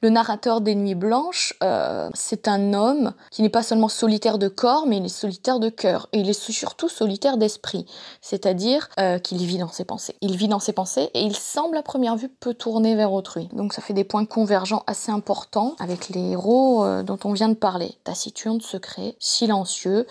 [0.00, 4.46] Le narrateur des Nuits Blanches, euh, c'est un homme qui n'est pas seulement solitaire de
[4.46, 6.08] corps, mais il est solitaire de cœur.
[6.12, 7.84] Et il est surtout solitaire d'esprit.
[8.20, 10.14] C'est-à-dire euh, qu'il vit dans ses pensées.
[10.20, 13.48] Il vit dans ses pensées et il semble à première vue peu tourner vers autrui.
[13.52, 17.54] Donc ça fait des points convergents assez importants avec les héros dont on vient de
[17.54, 17.98] parler.
[18.04, 20.06] Taciturne, secret, silencieux.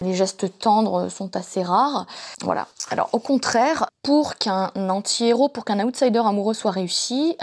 [0.00, 2.05] Les gestes tendres sont assez rares.
[2.42, 2.66] Voilà.
[2.90, 7.36] Alors au contraire, pour qu'un anti-héros, pour qu'un outsider amoureux soit réussi,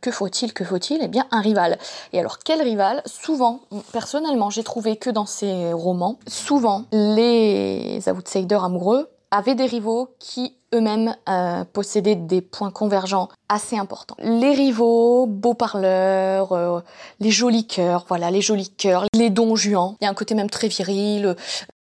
[0.00, 1.00] que faut-il, que faut-il?
[1.02, 1.78] Eh bien, un rival.
[2.12, 3.02] Et alors quel rival?
[3.06, 3.60] Souvent,
[3.92, 10.56] personnellement, j'ai trouvé que dans ces romans, souvent les outsiders amoureux avaient des rivaux qui
[10.74, 14.16] eux-mêmes euh, possédaient des points convergents assez importants.
[14.20, 16.80] Les rivaux, beaux parleurs, euh,
[17.18, 19.96] les jolis cœurs, voilà, les jolis cœurs, les dons juants.
[20.00, 21.34] Il y a un côté même très viril,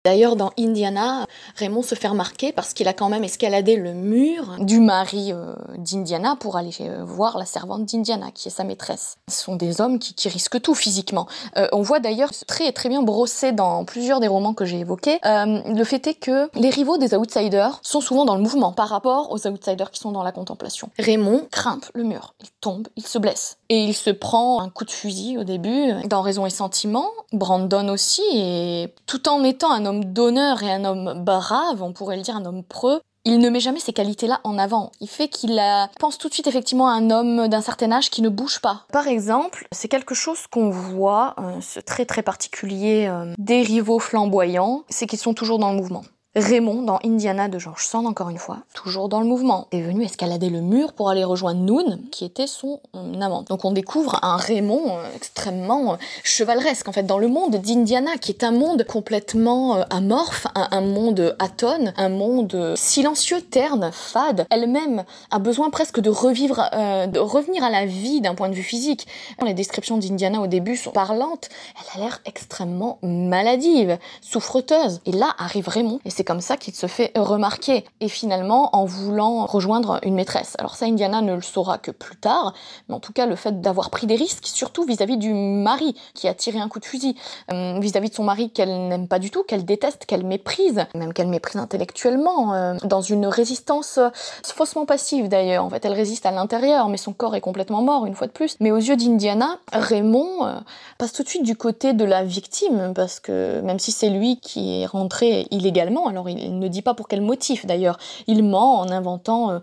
[0.08, 4.56] D'ailleurs, dans Indiana, Raymond se fait remarquer parce qu'il a quand même escaladé le mur
[4.58, 9.18] du mari euh, d'Indiana pour aller euh, voir la servante d'Indiana, qui est sa maîtresse.
[9.30, 11.26] Ce sont des hommes qui, risquent tout physiquement.
[11.58, 15.18] Euh, on voit d'ailleurs très très bien brossé dans plusieurs des romans que j'ai évoqués.
[15.24, 19.30] le fait est que les rivaux des outsiders sont souvent dans le mouvement par rapport
[19.30, 20.88] aux outsiders qui sont dans la contemplation.
[20.98, 24.86] Raymond grimpe le mur, il tombe, il se blesse et il se prend un coup
[24.86, 27.10] de fusil au début dans Raison et Sentiment.
[27.32, 32.16] Brandon aussi, et tout en étant un homme d'honneur et un homme brave, on pourrait
[32.16, 34.90] le dire un homme preux, il ne met jamais ces qualités-là en avant.
[35.00, 35.60] Il fait qu'il
[36.00, 38.86] pense tout de suite effectivement à un homme d'un certain âge qui ne bouge pas.
[38.92, 43.98] Par exemple, c'est quelque chose qu'on voit, euh, ce très très particulier euh, des rivaux
[43.98, 46.04] flamboyants, c'est qu'ils sont toujours dans le mouvement.
[46.38, 50.04] Raymond, dans Indiana de George Sand, encore une fois, toujours dans le mouvement, est venu
[50.04, 53.48] escalader le mur pour aller rejoindre Noon, qui était son euh, amante.
[53.48, 58.16] Donc on découvre un Raymond euh, extrêmement euh, chevaleresque, en fait, dans le monde d'Indiana,
[58.18, 64.46] qui est un monde complètement amorphe, un, monde atone, un monde silencieux, terne, fade.
[64.50, 68.62] Elle-même a besoin presque de revivre, de revenir à la vie d'un point de vue
[68.62, 69.06] physique.
[69.44, 71.48] Les descriptions d'Indiana au début sont parlantes.
[71.76, 75.00] Elle a l'air extrêmement maladive, souffreteuse.
[75.06, 77.86] Et là arrive Raymond, et c'est comme ça qu'il se fait remarquer.
[78.00, 80.56] Et finalement, en voulant rejoindre une maîtresse.
[80.58, 82.52] Alors ça, Indiana ne le saura que plus tard,
[82.88, 86.28] mais en tout cas, le fait d'avoir pris des risques, surtout vis-à-vis du mari qui
[86.28, 87.16] a tiré un coup de fusil,
[87.50, 91.14] euh, vis-à-vis de son mari qu'elle n'aime pas du tout, qu'elle déteste, qu'elle méprise, même
[91.14, 94.10] qu'elle méprise intellectuellement, euh, dans une résistance euh,
[94.44, 95.64] faussement passive d'ailleurs.
[95.64, 98.32] En fait, elle résiste à l'intérieur, mais son corps est complètement mort une fois de
[98.32, 98.56] plus.
[98.60, 100.62] Mais aux yeux d'Indiana, Raymond
[100.98, 104.40] passe tout de suite du côté de la victime, parce que même si c'est lui
[104.40, 107.98] qui est rentré illégalement, alors il ne dit pas pour quel motif d'ailleurs.
[108.26, 109.58] Il ment en inventant euh,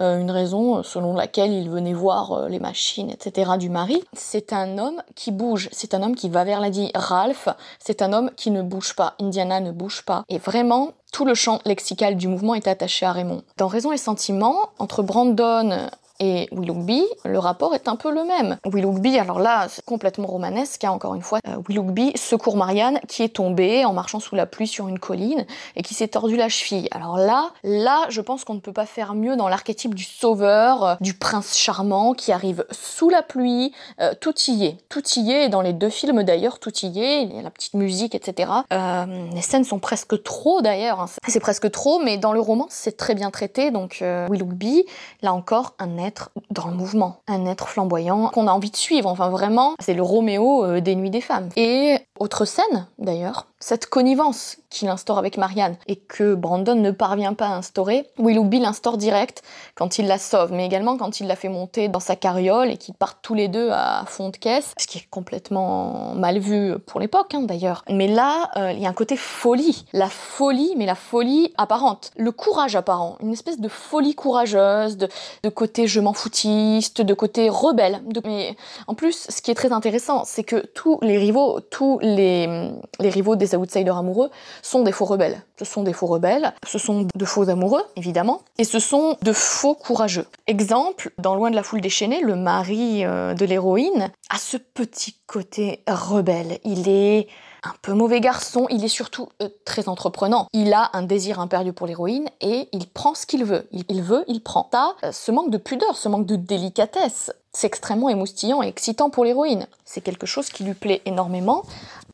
[0.00, 3.52] euh, une raison selon laquelle il venait voir euh, les machines, etc.
[3.58, 4.02] du mari.
[4.12, 8.02] C'est un homme qui bouge, c'est un homme qui va vers la dit Ralph, c'est
[8.02, 9.14] un homme qui ne bouge pas.
[9.20, 10.24] Indiana ne bouge pas.
[10.28, 13.42] Et vraiment, tout le champ lexical du mouvement est attaché à Raymond.
[13.56, 15.88] Dans Raison et Sentiment, entre Brandon
[16.20, 18.56] et Willoughby, le rapport est un peu le même.
[18.66, 21.38] Willoughby, alors là, c'est complètement romanesque, hein, encore une fois.
[21.46, 25.46] Euh, Willoughby secourt Marianne qui est tombée en marchant sous la pluie sur une colline
[25.76, 26.88] et qui s'est tordu la cheville.
[26.90, 30.84] Alors là, là, je pense qu'on ne peut pas faire mieux dans l'archétype du sauveur,
[30.84, 34.76] euh, du prince charmant qui arrive sous la pluie, euh, tout y est.
[34.88, 37.42] Tout y est, et dans les deux films d'ailleurs, tout y est, il y a
[37.42, 38.50] la petite musique, etc.
[38.70, 41.06] les scènes sont presque trop d'ailleurs, hein.
[41.28, 44.84] c'est presque trop, mais dans le roman, c'est très bien traité, donc Willoughby,
[45.22, 46.07] là encore, un être
[46.50, 49.08] dans le mouvement, un être flamboyant qu'on a envie de suivre.
[49.08, 51.48] Enfin vraiment, c'est le Roméo euh, des nuits des femmes.
[51.56, 57.34] Et autre scène d'ailleurs, cette connivence qu'il instaure avec Marianne et que Brandon ne parvient
[57.34, 59.42] pas à instaurer, Willoughby l'instaure direct
[59.74, 62.76] quand il la sauve, mais également quand il la fait monter dans sa carriole et
[62.76, 66.78] qu'ils partent tous les deux à fond de caisse, ce qui est complètement mal vu
[66.86, 67.84] pour l'époque hein, d'ailleurs.
[67.90, 72.12] Mais là, euh, il y a un côté folie, la folie, mais la folie apparente,
[72.16, 75.08] le courage apparent, une espèce de folie courageuse, de,
[75.42, 78.02] de côté je m'en foutiste, de côté rebelle.
[78.24, 82.07] Mais en plus, ce qui est très intéressant, c'est que tous les rivaux, tous les,
[82.16, 84.30] les rivaux des outsiders amoureux
[84.62, 85.42] sont des faux rebelles.
[85.58, 89.32] Ce sont des faux rebelles, ce sont de faux amoureux, évidemment, et ce sont de
[89.32, 90.26] faux courageux.
[90.46, 95.16] Exemple, dans Loin de la foule déchaînée, le mari euh, de l'héroïne a ce petit
[95.26, 96.58] côté rebelle.
[96.64, 97.28] Il est
[97.64, 100.46] un peu mauvais garçon, il est surtout euh, très entreprenant.
[100.52, 103.68] Il a un désir impérieux pour l'héroïne et il prend ce qu'il veut.
[103.72, 104.68] Il, veut, il prend.
[104.72, 109.10] Ça, euh, ce manque de pudeur, ce manque de délicatesse, c'est extrêmement émoustillant et excitant
[109.10, 109.66] pour l'héroïne.
[109.84, 111.64] c'est quelque chose qui lui plaît énormément.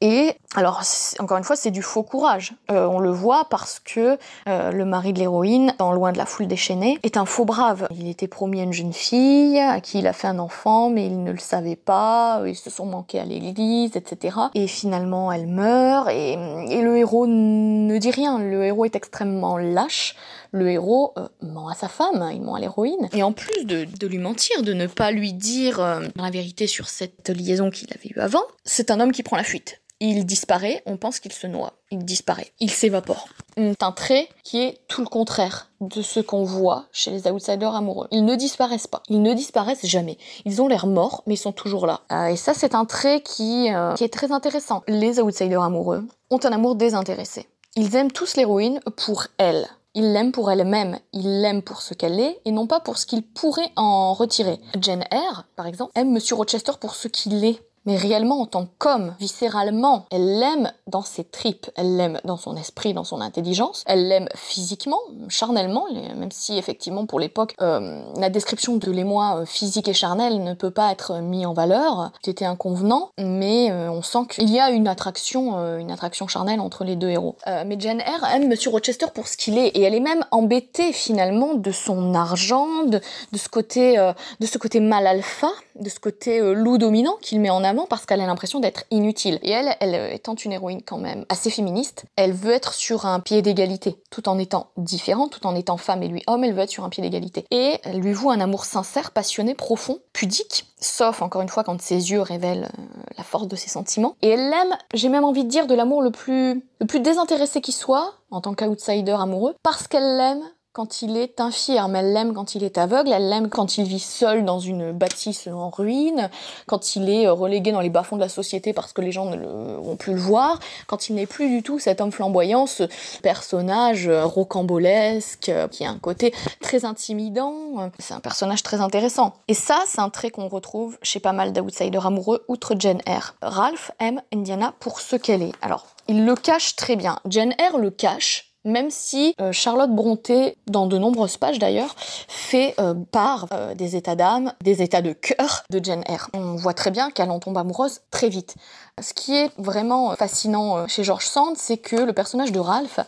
[0.06, 0.82] Et alors,
[1.18, 2.52] encore une fois, c'est du faux courage.
[2.70, 6.26] Euh, on le voit parce que euh, le mari de l'héroïne, dans Loin de la
[6.26, 7.88] foule déchaînée, est un faux brave.
[7.90, 11.06] Il était promis à une jeune fille à qui il a fait un enfant, mais
[11.06, 12.42] il ne le savait pas.
[12.44, 14.36] Ils se sont manqués à l'église, etc.
[14.52, 16.32] Et finalement, elle meurt et,
[16.68, 18.38] et le héros ne dit rien.
[18.38, 20.16] Le héros est extrêmement lâche
[20.54, 23.08] le héros euh, ment à sa femme, il ment à l'héroïne.
[23.12, 26.88] Et en plus de, lui mentir, de ne pas lui dire euh, la vérité sur
[26.88, 29.80] cette liaison qu'il avait eue avant, c'est un homme qui prend la fuite.
[29.98, 31.72] Il disparaît, on pense qu'il se noie.
[31.90, 33.28] Il disparaît, il s'évapore.
[33.56, 37.74] C'est un trait qui est tout le contraire de ce qu'on voit chez les outsiders
[37.74, 38.06] amoureux.
[38.10, 40.18] Ils ne disparaissent pas, ils ne disparaissent jamais.
[40.44, 42.02] Ils ont l'air morts, mais ils sont toujours là.
[42.12, 44.84] Euh, et ça, c'est un trait qui, qui est très intéressant.
[44.86, 47.48] Les outsiders amoureux ont un amour désintéressé.
[47.76, 49.68] Ils aiment tous l'héroïne pour elle.
[49.96, 53.06] Il l'aime pour elle-même, il l'aime pour ce qu'elle est et non pas pour ce
[53.06, 54.58] qu'il pourrait en retirer.
[54.80, 58.66] Jane Eyre, par exemple, aime Monsieur Rochester pour ce qu'il est mais réellement en tant
[58.78, 60.06] qu'homme, viscéralement.
[60.10, 64.28] Elle l'aime dans ses tripes, elle l'aime dans son esprit, dans son intelligence, elle l'aime
[64.34, 69.92] physiquement, charnellement, même si effectivement pour l'époque, euh, la description de l'émoi euh, physique et
[69.92, 74.50] charnel ne peut pas être mis en valeur, c'était inconvenant, mais euh, on sent qu'il
[74.50, 77.36] y a une attraction, une attraction charnelle entre les deux héros.
[77.46, 80.92] mais Jane Eyre aime Monsieur Rochester pour ce qu'il est, et elle est même embêtée
[80.92, 83.00] finalement de son argent, de,
[83.32, 83.96] de ce côté,
[84.40, 88.06] de ce côté mal alpha, de ce côté loup dominant qu'il met en avant parce
[88.06, 89.38] qu'elle a l'impression d'être inutile.
[89.42, 93.06] Et elle, elle euh, étant une héroïne quand même assez féministe, elle veut être sur
[93.06, 96.54] un pied d'égalité, tout en étant différente, tout en étant femme et lui homme, elle
[96.54, 97.44] veut être sur un pied d'égalité.
[97.50, 101.80] Et elle lui voue un amour sincère, passionné, profond, pudique, sauf encore une fois quand
[101.80, 104.16] ses yeux révèlent euh, la force de ses sentiments.
[104.22, 107.60] Et elle l'aime, j'ai même envie de dire, de l'amour le plus, le plus désintéressé
[107.60, 110.42] qui soit, en tant qu'outsider amoureux, parce qu'elle l'aime
[110.74, 114.00] quand il est infirme, elle l'aime quand il est aveugle, elle l'aime quand il vit
[114.00, 116.28] seul dans une bâtisse en ruine,
[116.66, 119.36] quand il est relégué dans les bas-fonds de la société parce que les gens ne
[119.36, 120.58] le, ont plus le voir,
[120.88, 122.82] quand il n'est plus du tout cet homme flamboyant, ce
[123.22, 127.88] personnage rocambolesque qui a un côté très intimidant.
[128.00, 129.34] C'est un personnage très intéressant.
[129.46, 133.36] Et ça, c'est un trait qu'on retrouve chez pas mal d'outsiders amoureux outre Jane Eyre.
[133.42, 135.52] Ralph aime Indiana pour ce qu'elle est.
[135.62, 137.20] Alors, il le cache très bien.
[137.26, 142.74] Jane Eyre le cache même si euh, Charlotte Brontë, dans de nombreuses pages d'ailleurs, fait
[142.80, 146.28] euh, part euh, des états d'âme, des états de cœur de Jane Eyre.
[146.34, 148.54] On voit très bien qu'elle en tombe amoureuse très vite.
[149.00, 153.00] Ce qui est vraiment fascinant chez George Sand, c'est que le personnage de Ralph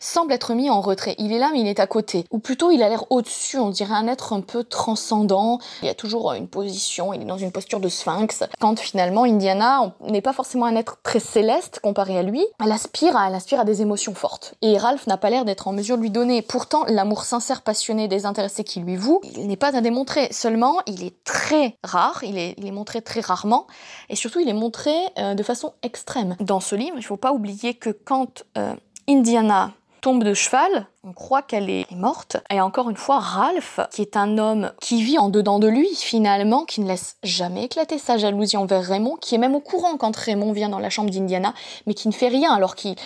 [0.00, 1.14] semble être mis en retrait.
[1.18, 2.24] Il est là, mais il est à côté.
[2.32, 5.60] Ou plutôt, il a l'air au-dessus, on dirait un être un peu transcendant.
[5.82, 8.42] Il y a toujours une position, il est dans une posture de sphinx.
[8.58, 13.16] Quand finalement, Indiana n'est pas forcément un être très céleste comparé à lui, elle aspire
[13.16, 14.54] à, elle aspire à des émotions fortes.
[14.60, 16.42] Et Ralph n'a pas l'air d'être en mesure de lui donner.
[16.42, 20.28] Pourtant, l'amour sincère, passionné, désintéressé qui lui voue, il n'est pas à démontrer.
[20.32, 23.66] Seulement, il est très rare, il est, montré très rarement,
[24.08, 26.36] et surtout, il est montré euh, de façon extrême.
[26.40, 28.74] Dans ce livre, il ne faut pas oublier que quand euh,
[29.08, 32.36] Indiana tombe de cheval, on croit qu'elle est morte.
[32.50, 35.88] Et encore une fois, Ralph, qui est un homme qui vit en dedans de lui,
[35.94, 39.96] finalement, qui ne laisse jamais éclater sa jalousie envers Raymond, qui est même au courant
[39.96, 41.54] quand Raymond vient dans la chambre d'Indiana,
[41.86, 42.96] mais qui ne fait rien alors qu'il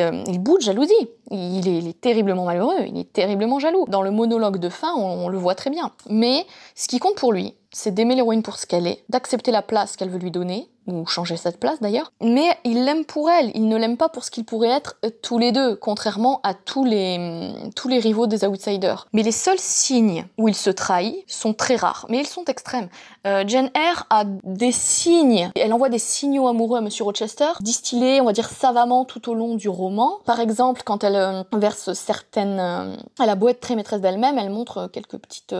[0.00, 0.92] euh, bout de jalousie.
[1.30, 3.84] Il est, terriblement malheureux, il est terriblement jaloux.
[3.88, 5.92] Dans le monologue de fin, on le voit très bien.
[6.08, 9.62] Mais ce qui compte pour lui, c'est d'aimer l'héroïne pour ce qu'elle est, d'accepter la
[9.62, 13.50] place qu'elle veut lui donner, ou changer cette place d'ailleurs, mais il l'aime pour elle,
[13.54, 16.54] il ne l'aime pas pour ce qu'ils pourraient être euh, tous les deux, contrairement à
[16.54, 19.06] tous les, hum, tous les rivaux des outsiders.
[19.12, 22.88] Mais les seuls signes où il se trahit sont très rares, mais ils sont extrêmes.
[23.26, 28.20] Euh, Jane Eyre a des signes, elle envoie des signaux amoureux à Monsieur Rochester, distillés,
[28.20, 30.18] on va dire savamment tout au long du roman.
[30.24, 32.96] Par exemple, quand elle euh, verse certaines...
[33.20, 35.54] elle a beau être très maîtresse d'elle-même, elle montre quelques petites,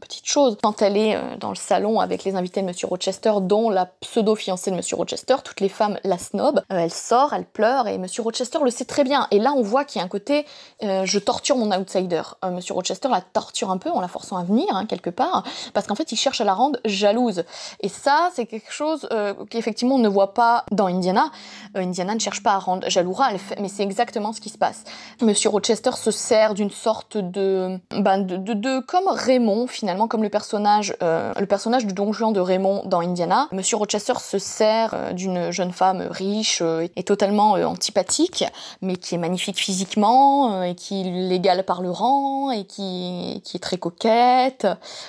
[0.00, 0.58] petites choses.
[0.62, 4.59] Quand elle est dans le salon avec les invités de Monsieur Rochester, dont la pseudo-fiancée
[4.68, 8.22] de Monsieur Rochester, toutes les femmes la snob, euh, elle sort, elle pleure et Monsieur
[8.22, 9.26] Rochester le sait très bien.
[9.30, 10.44] Et là on voit qu'il y a un côté
[10.82, 12.22] euh, je torture mon outsider.
[12.44, 15.44] Euh, Monsieur Rochester la torture un peu en la forçant à venir hein, quelque part,
[15.72, 17.44] parce qu'en fait il cherche à la rendre jalouse.
[17.80, 19.08] Et ça c'est quelque chose
[19.48, 21.30] qu'effectivement on ne voit pas dans Indiana.
[21.74, 24.84] Indiana ne cherche pas à rendre jaloux Ralph, mais c'est exactement ce qui se passe.
[25.22, 30.28] Monsieur Rochester se sert d'une sorte de, ben, de, de, comme Raymond finalement, comme le
[30.28, 33.48] personnage, le personnage du Don Juan de Raymond dans Indiana.
[33.52, 38.44] Monsieur Rochester se euh, d'une jeune femme riche euh, et totalement euh, antipathique,
[38.82, 43.78] mais qui est magnifique physiquement, et qui l'égale par le rang, et qui est très
[43.78, 44.66] coquette,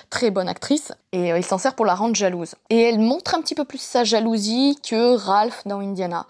[0.10, 0.94] très bonne actrice.
[1.14, 2.56] Et euh, il s'en sert pour la rendre jalouse.
[2.70, 6.26] Et elle montre un petit peu plus sa jalousie que Ralph dans Indiana.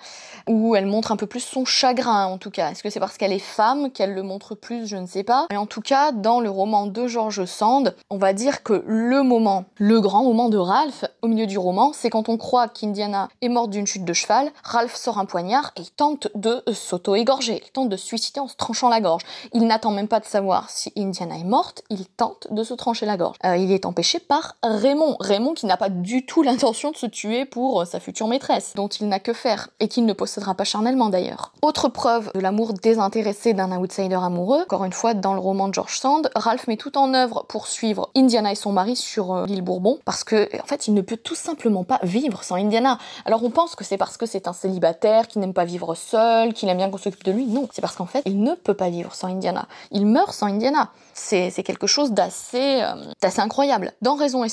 [0.48, 2.72] Ou elle montre un peu plus son chagrin en tout cas.
[2.72, 4.88] Est-ce que c'est parce qu'elle est femme qu'elle le montre plus?
[4.88, 5.46] Je ne sais pas.
[5.52, 9.22] Mais en tout cas, dans le roman de George Sand, on va dire que le
[9.22, 13.30] moment, le grand moment de Ralph, au milieu du roman, c'est quand on croit qu'Indiana
[13.42, 17.62] est morte d'une chute de cheval, Ralph sort un poignard et il tente de s'auto-égorger.
[17.64, 19.24] Il tente de se suicider en se tranchant la gorge.
[19.54, 23.06] Il n'attend même pas de savoir si Indiana est morte, il tente de se trancher
[23.06, 23.38] la gorge.
[23.46, 25.18] Euh, il est empêché par Raymond.
[25.20, 28.74] Raymond qui n'a pas du tout l'intention de se tuer pour euh, sa future maîtresse,
[28.76, 31.54] dont il n'a que faire, et qu'il ne possédera pas charnellement d'ailleurs.
[31.62, 35.74] Autre preuve de l'amour désintéressé d'un outsider amoureux, encore une fois dans le roman de
[35.74, 39.46] George Sand, Ralph met tout en œuvre pour suivre Indiana et son mari sur euh,
[39.46, 42.98] l'île Bourbon, parce que en fait il ne peut tout simplement pas vivre sans Indiana.
[43.26, 46.54] Alors on pense que c'est parce que c'est un célibataire qui n'aime pas vivre seul,
[46.54, 47.46] qu'il aime bien qu'on s'occupe de lui.
[47.46, 49.68] Non, c'est parce qu'en fait il ne peut pas vivre sans Indiana.
[49.92, 50.90] Il meurt sans Indiana.
[51.14, 52.96] C'est quelque chose d'assez euh,
[53.38, 53.94] incroyable.
[54.02, 54.50] Dans Raison et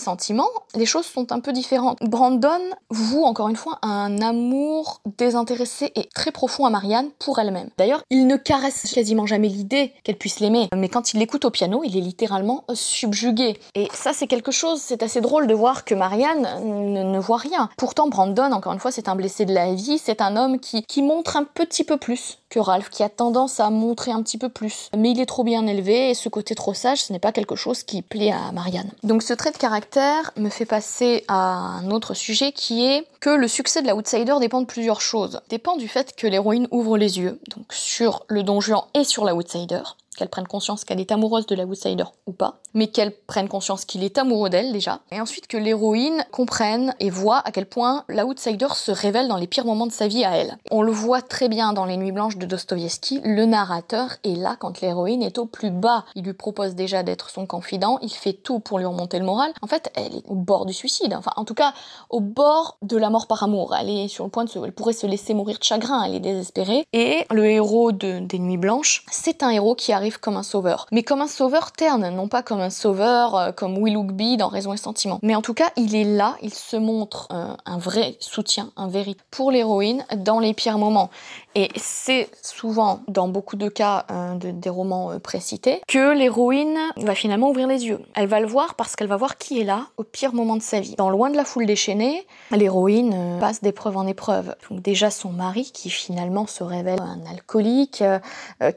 [0.75, 1.99] Les choses sont un peu différentes.
[2.03, 7.71] Brandon voue encore une fois un amour désintéressé et très profond à Marianne pour elle-même.
[7.77, 11.51] D'ailleurs, il ne caresse quasiment jamais l'idée qu'elle puisse l'aimer, mais quand il l'écoute au
[11.51, 13.59] piano, il est littéralement subjugué.
[13.75, 17.37] Et ça, c'est quelque chose, c'est assez drôle de voir que Marianne ne, ne, voit
[17.37, 17.69] rien.
[17.77, 20.83] Pourtant, Brandon, encore une fois, c'est un blessé de la vie, c'est un homme qui,
[20.85, 24.39] qui montre un petit peu plus que Ralph, qui a tendance à montrer un petit
[24.39, 24.91] peu plus.
[24.97, 27.57] Mais il est trop bien élevé et ce côté trop sage, ce n'est pas quelque
[27.57, 28.91] chose qui plaît à Marianne.
[29.03, 33.31] Donc ce trait de caractère me fait passer à un autre sujet qui est que
[33.31, 35.41] le succès de la Outsider dépend de plusieurs choses.
[35.49, 38.59] Dépend du fait que l'héroïne ouvre les yeux, donc sur le don
[38.95, 39.83] et sur la Outsider
[40.19, 43.85] qu'elle prenne conscience qu'elle est amoureuse de la outsider ou pas, mais qu'elle prenne conscience
[43.85, 48.05] qu'il est amoureux d'elle déjà, et ensuite que l'héroïne comprenne et voit à quel point
[48.09, 50.59] la outsider se révèle dans les pires moments de sa vie à elle.
[50.71, 54.57] On le voit très bien dans Les Nuits Blanches de Dostoïevski, le narrateur est là
[54.59, 56.05] quand l'héroïne est au plus bas.
[56.15, 59.53] Il lui propose déjà d'être son confident, il fait tout pour lui remonter le moral.
[59.63, 61.73] En fait, elle est au bord du suicide, enfin en tout cas
[62.11, 63.75] au bord de la mort par amour.
[63.79, 64.59] Elle est sur le point de se...
[64.59, 66.85] Elle pourrait se laisser mourir de chagrin, elle est désespérée.
[66.93, 68.19] Et le héros de...
[68.19, 71.73] des Nuits Blanches, c'est un héros qui arrive comme un sauveur, mais comme un sauveur
[71.73, 75.19] terne, non pas comme un sauveur euh, comme Willoughby dans Raison et Sentiment.
[75.23, 78.89] Mais en tout cas, il est là, il se montre euh, un vrai soutien, un
[78.89, 81.11] véritable pour l'héroïne dans les pires moments.
[81.59, 86.79] Et c'est souvent, dans beaucoup de cas euh, de, des romans euh, précités, que l'héroïne
[86.99, 87.99] va finalement ouvrir les yeux.
[88.15, 90.63] Elle va le voir parce qu'elle va voir qui est là au pire moment de
[90.63, 90.95] sa vie.
[90.95, 94.55] Dans Loin de la foule déchaînée, l'héroïne euh, passe d'épreuve en épreuve.
[94.71, 98.05] Donc déjà son mari qui finalement se révèle un alcoolique,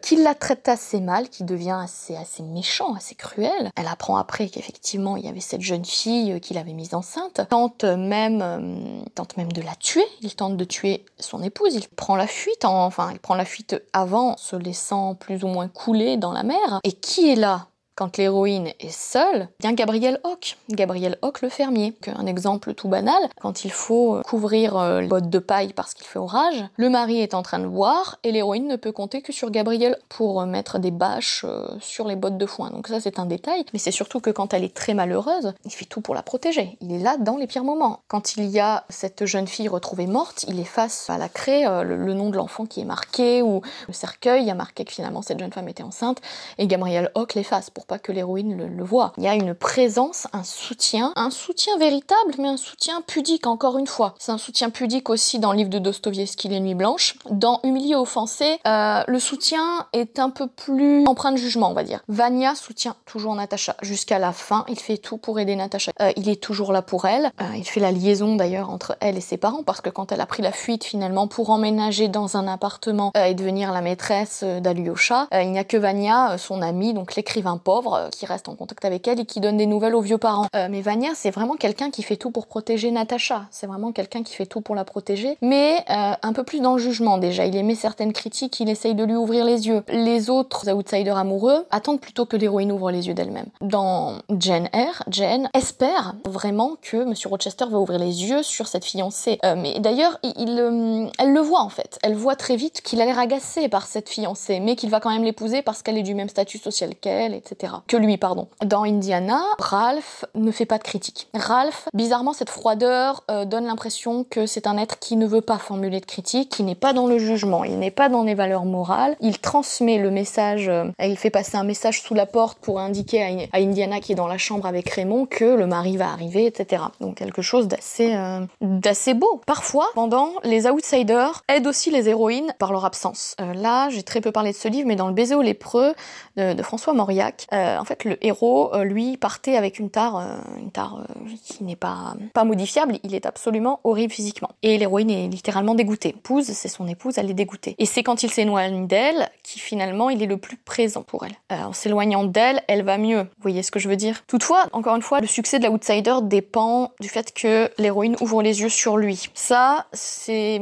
[0.01, 3.69] qui la traite assez mal, qui devient assez, assez méchant, assez cruel.
[3.75, 7.41] Elle apprend après qu'effectivement il y avait cette jeune fille qui l'avait mise enceinte.
[7.49, 10.05] Tente même, tente même de la tuer.
[10.21, 11.75] Il tente de tuer son épouse.
[11.75, 15.67] Il prend la fuite enfin, il prend la fuite avant, se laissant plus ou moins
[15.67, 16.79] couler dans la mer.
[16.83, 17.67] Et qui est là?
[18.01, 21.93] Quand l'héroïne est seule, bien Gabriel Hock, Gabriel Hock le fermier.
[22.07, 26.07] Un exemple tout banal, quand il faut couvrir euh, les bottes de paille parce qu'il
[26.07, 29.31] fait orage, le mari est en train de boire et l'héroïne ne peut compter que
[29.31, 32.71] sur Gabriel pour mettre des bâches euh, sur les bottes de foin.
[32.71, 35.71] Donc ça c'est un détail, mais c'est surtout que quand elle est très malheureuse, il
[35.71, 36.79] fait tout pour la protéger.
[36.81, 37.99] Il est là dans les pires moments.
[38.07, 41.83] Quand il y a cette jeune fille retrouvée morte, il efface à la craie euh,
[41.83, 45.37] le, nom de l'enfant qui est marqué ou le cercueil a marqué que finalement cette
[45.37, 46.17] jeune femme était enceinte
[46.57, 49.13] et Gabriel Hock l'efface pour que l'héroïne le, voit.
[49.17, 53.77] Il y a une présence, un soutien, un soutien véritable, mais un soutien pudique encore
[53.77, 54.15] une fois.
[54.19, 57.15] C'est un soutien pudique aussi dans le livre de Dostoevsky, Les Nuits Blanches.
[57.29, 61.83] Dans Humilié offensé, euh, le soutien est un peu plus empreint de jugement, on va
[61.83, 62.01] dire.
[62.07, 64.65] Vania soutient toujours Natacha jusqu'à la fin.
[64.67, 65.91] Il fait tout pour aider Natacha.
[66.01, 67.31] Euh, il est toujours là pour elle.
[67.41, 70.21] Euh, il fait la liaison d'ailleurs entre elle et ses parents parce que quand elle
[70.21, 75.27] a pris la fuite finalement pour emménager dans un appartement et devenir la maîtresse d'Alyosha,
[75.33, 78.85] il n'y a que Vania, son amie, donc l'écrivain pauvre euh, qui reste en contact
[78.85, 80.47] avec elle et qui donne des nouvelles aux vieux parents.
[80.55, 83.43] Euh, mais Vania, c'est vraiment quelqu'un qui fait tout pour protéger Natacha.
[83.51, 86.73] C'est vraiment quelqu'un qui fait tout pour la protéger, mais euh, un peu plus dans
[86.73, 87.45] le jugement déjà.
[87.45, 89.83] Il émet certaines critiques, il essaye de lui ouvrir les yeux.
[89.89, 93.47] Les autres outsiders amoureux attendent plutôt que l'héroïne ouvre les yeux d'elle-même.
[93.61, 98.85] Dans Jane Eyre, Jane espère vraiment que Monsieur Rochester va ouvrir les yeux sur cette
[98.85, 99.39] fiancée.
[99.57, 101.99] mais d'ailleurs, il, elle le voit en fait.
[102.03, 105.11] Elle voit très vite qu'il a l'air agacé par cette fiancée, mais qu'il va quand
[105.11, 108.47] même l'épouser parce qu'elle est du même statut social qu'elle, etc que lui, pardon.
[108.63, 111.27] Dans Indiana, Ralph ne fait pas de critique.
[111.33, 115.57] Ralph, bizarrement, cette froideur euh, donne l'impression que c'est un être qui ne veut pas
[115.57, 118.65] formuler de critique, qui n'est pas dans le jugement, il n'est pas dans les valeurs
[118.65, 119.15] morales.
[119.21, 123.47] Il transmet le message, euh, il fait passer un message sous la porte pour indiquer
[123.51, 126.83] à, Indiana qui est dans la chambre avec Raymond que le mari va arriver, etc.
[126.99, 129.41] Donc quelque chose d'assez euh, d'assez beau.
[129.45, 133.35] Parfois, pendant les outsiders aident aussi les héroïnes par leur absence.
[133.55, 135.93] là, j'ai très peu parlé de ce livre, mais dans le baiser au lépreux
[136.37, 141.05] de, de François Mauriac, en fait, le héros, lui, partait avec une tare, une tare
[141.43, 142.99] qui n'est pas, pas modifiable.
[143.03, 144.49] Il est absolument horrible physiquement.
[144.63, 146.09] Et l'héroïne est littéralement dégoûtée.
[146.09, 147.75] Épouse, c'est son épouse, elle est dégoûtée.
[147.77, 151.35] Et c'est quand il s'éloigne d'elle qui finalement il est le plus présent pour elle.
[151.49, 153.21] en s'éloignant d'elle, elle va mieux.
[153.21, 154.23] Vous voyez ce que je veux dire?
[154.27, 158.61] Toutefois, encore une fois, le succès de l'outsider dépend du fait que l'héroïne ouvre les
[158.61, 159.29] yeux sur lui.
[159.33, 160.59] Ça, c'est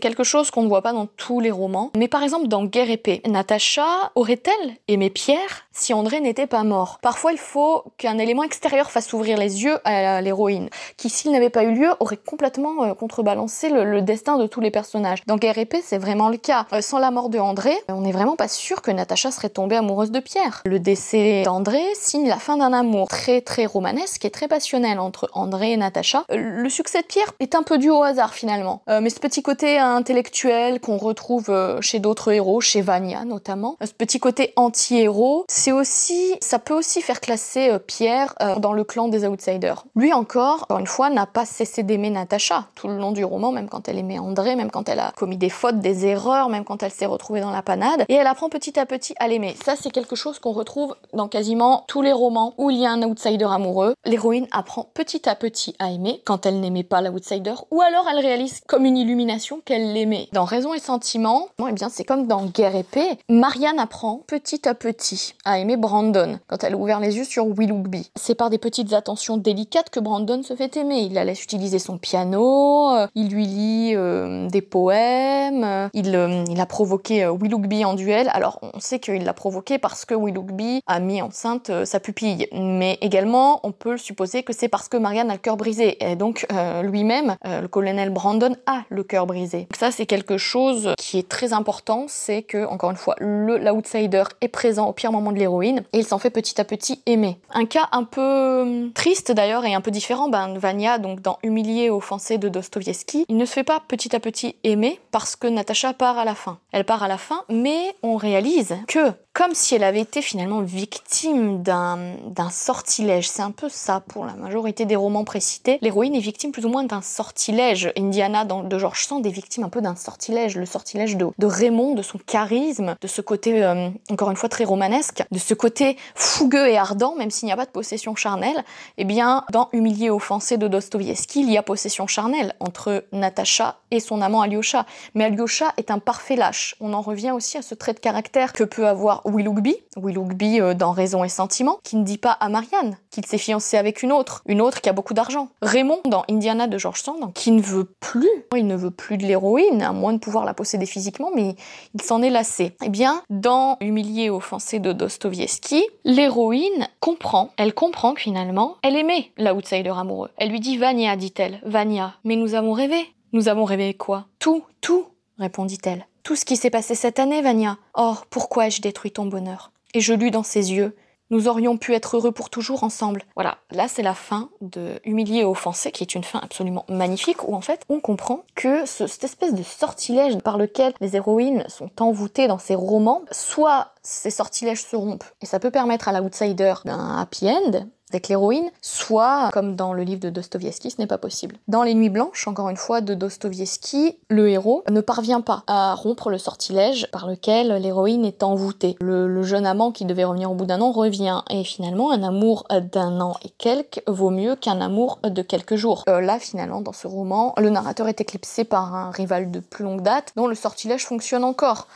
[0.00, 1.90] quelque chose qu'on ne voit pas dans tous les romans.
[1.96, 6.98] Mais par exemple, dans Guerre épée, Natacha aurait-elle aimé Pierre si André n'était pas mort
[7.02, 11.50] Parfois, il faut qu'un élément extérieur fasse ouvrir les yeux à l'héroïne, qui, s'il n'avait
[11.50, 15.22] pas eu lieu, aurait complètement euh, contrebalancé le, destin de tous les personnages.
[15.26, 16.66] Dans Guerre épée, c'est vraiment le cas.
[16.72, 19.76] Euh, sans la mort de André, on n'est vraiment pas sûr que Natacha serait tombée
[19.76, 20.62] amoureuse de Pierre.
[20.64, 25.30] Le décès d'André signe la fin d'un amour très très romanesque et très passionnel entre
[25.32, 26.24] André et Natacha.
[26.30, 29.42] Euh, le succès de Pierre est un peu dû au hasard finalement, mais ce petit
[29.42, 35.72] côté intellectuel qu'on retrouve chez d'autres héros, chez Vania notamment, ce petit côté anti-héros, c'est
[35.72, 36.07] aussi,
[36.40, 39.84] ça peut aussi faire classer Pierre dans le clan des outsiders.
[39.96, 43.52] Lui encore, encore une fois, n'a pas cessé d'aimer Natacha tout le long du roman,
[43.52, 46.64] même quand elle aimait André, même quand elle a commis des fautes, des erreurs, même
[46.64, 48.04] quand elle s'est retrouvée dans la panade.
[48.08, 49.56] Et elle apprend petit à petit à l'aimer.
[49.64, 52.90] Ça, c'est quelque chose qu'on retrouve dans quasiment tous les romans où il y a
[52.90, 53.94] un outsider amoureux.
[54.04, 58.18] L'héroïne apprend petit à petit à aimer quand elle n'aimait pas l'outsider, ou alors elle
[58.18, 60.28] réalise comme une illumination qu'elle l'aimait.
[60.32, 63.18] Dans Raison et Sentiment, bon, eh bien, c'est comme dans Guerre épée.
[63.28, 67.44] Marianne apprend petit à petit à aimer Brandon quand elle a ouvert les yeux sur
[67.46, 68.08] Willoughby.
[68.14, 71.00] C'est par des petites attentions délicates que Brandon se fait aimer.
[71.00, 76.60] Il la laisse utiliser son piano, euh, il lui lit euh, des poèmes, euh, il,
[76.60, 78.30] a provoqué Willoughby en duel.
[78.32, 82.96] Alors on sait qu'il l'a provoqué parce que Willoughby a mis enceinte sa pupille, mais
[83.00, 86.46] également on peut supposer que c'est parce que Marianne a le cœur brisé, et donc
[86.82, 89.62] lui-même, le colonel Brandon a le cœur brisé.
[89.62, 94.24] Donc ça c'est quelque chose qui est très important, c'est que encore une fois l'outsider
[94.40, 97.38] est présent au pire moment de l'héroïne et il s'en fait petit à petit aimer.
[97.52, 101.90] Un cas un peu triste d'ailleurs et un peu différent, ben Vania donc dans Humilié,
[101.90, 105.92] offensé de Dostoïevski, il ne se fait pas petit à petit aimer parce que Natacha
[105.92, 106.58] part à la fin.
[106.72, 110.62] Elle part à la fin, mais on réalise que comme si elle avait été finalement
[110.62, 113.28] victime d'un sortilège.
[113.28, 115.78] C'est un peu ça pour la majorité des romans précités.
[115.80, 117.92] L'héroïne est victime plus ou moins d'un sortilège.
[117.96, 122.02] Indiana de George Sand est victime un peu d'un sortilège, le sortilège de, Raymond, de
[122.02, 126.66] son charisme, de ce côté euh, encore une fois très romanesque, de ce côté fougueux
[126.66, 128.64] et ardent, même s'il n'y a pas de possession charnelle.
[128.96, 134.00] Eh bien, dans Humilié offensé de Dostoïevski, il y a possession charnelle entre Natacha et
[134.00, 134.84] son amant Alyosha.
[135.14, 136.74] Mais Alyosha est un parfait lâche.
[136.80, 140.74] On en revient aussi à ce trait de caractère que peut avoir Willoughby, Willoughby euh,
[140.74, 144.12] dans Raison et Sentiment, qui ne dit pas à Marianne qu'il s'est fiancé avec une
[144.12, 145.48] autre, une autre qui a beaucoup d'argent.
[145.62, 149.24] Raymond dans Indiana de George Sand, qui ne veut plus, il ne veut plus de
[149.24, 151.56] l'héroïne, à moins de pouvoir la posséder physiquement, mais
[151.94, 152.76] il s'en est lassé.
[152.84, 158.96] Eh bien, dans Humilié et offensé de Dostoevsky, l'héroïne comprend, elle comprend que finalement, elle
[158.96, 160.30] aimait l'outsider amoureux.
[160.36, 162.98] Elle lui dit Vania, dit-elle, Vania, mais nous avons rêvé.
[163.32, 164.26] Nous avons rêvé quoi?
[164.38, 165.06] Tout, tout,
[165.38, 166.06] répondit-elle.
[166.28, 167.78] Tout ce qui s'est passé cette année, Vania.
[167.96, 169.72] Oh, pourquoi ai-je détruit ton bonheur?
[169.94, 170.94] Et je lus dans ses yeux.
[171.30, 173.22] Nous aurions pu être heureux pour toujours ensemble.
[173.34, 177.48] Voilà, là c'est la fin de Humilié et offensé, qui est une fin absolument magnifique,
[177.48, 181.90] où en fait on comprend que cette espèce de sortilège par lequel les héroïnes sont
[181.98, 186.74] envoûtées dans ces romans, soit ces sortilèges se rompent, et ça peut permettre à l'outsider
[186.84, 191.18] d'un happy end, avec l'héroïne, soit, comme dans le livre de Dostoevsky, ce n'est pas
[191.18, 191.56] possible.
[191.68, 195.94] Dans Les Nuits Blanches, encore une fois, de Dostoevsky, le héros ne parvient pas à
[195.94, 198.96] rompre le sortilège par lequel l'héroïne est envoûtée.
[199.00, 202.66] Le, jeune amant qui devait revenir au bout d'un an revient, et finalement, un amour
[202.70, 206.04] d'un an et quelques vaut mieux qu'un amour de quelques jours.
[206.08, 209.84] Euh, là, finalement, dans ce roman, le narrateur est éclipsé par un rival de plus
[209.84, 211.86] longue date, dont le sortilège fonctionne encore.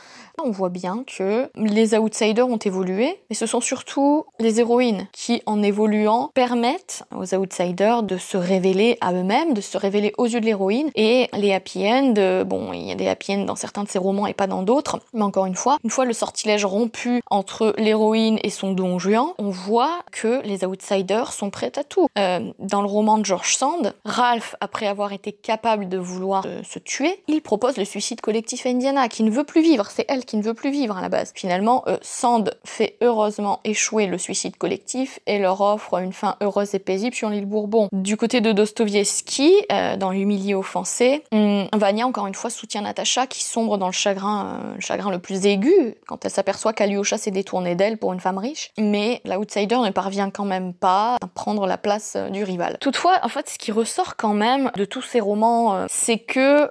[0.41, 5.41] On voit bien que les outsiders ont évolué, mais ce sont surtout les héroïnes qui,
[5.45, 10.41] en évoluant, permettent aux outsiders de se révéler à eux-mêmes, de se révéler aux yeux
[10.41, 10.89] de l'héroïne.
[10.95, 13.89] Et les happy end, euh, bon, il y a des happy end dans certains de
[13.89, 17.21] ces romans et pas dans d'autres, mais encore une fois, une fois le sortilège rompu
[17.29, 22.07] entre l'héroïne et son don juan, on voit que les outsiders sont prêts à tout.
[22.17, 26.61] Euh, dans le roman de George Sand, Ralph, après avoir été capable de vouloir euh,
[26.63, 29.89] se tuer, il propose le suicide collectif à Indiana, qui ne veut plus vivre.
[29.89, 31.31] C'est elle qui ne veut plus vivre à la base.
[31.35, 36.73] Finalement, euh, Sand fait heureusement échouer le suicide collectif et leur offre une fin heureuse
[36.75, 37.89] et paisible sur l'île Bourbon.
[37.91, 43.43] Du côté de Dostoevsky, euh, dans L'humilié offensé, Vania encore une fois soutient Natacha qui
[43.43, 47.31] sombre dans le chagrin, euh, le chagrin le plus aigu quand elle s'aperçoit qu'Alyosha s'est
[47.31, 48.71] détourné d'elle pour une femme riche.
[48.77, 52.77] Mais l'outsider ne parvient quand même pas à prendre la place du rival.
[52.79, 56.69] Toutefois, en fait, ce qui ressort quand même de tous ces romans, c'est que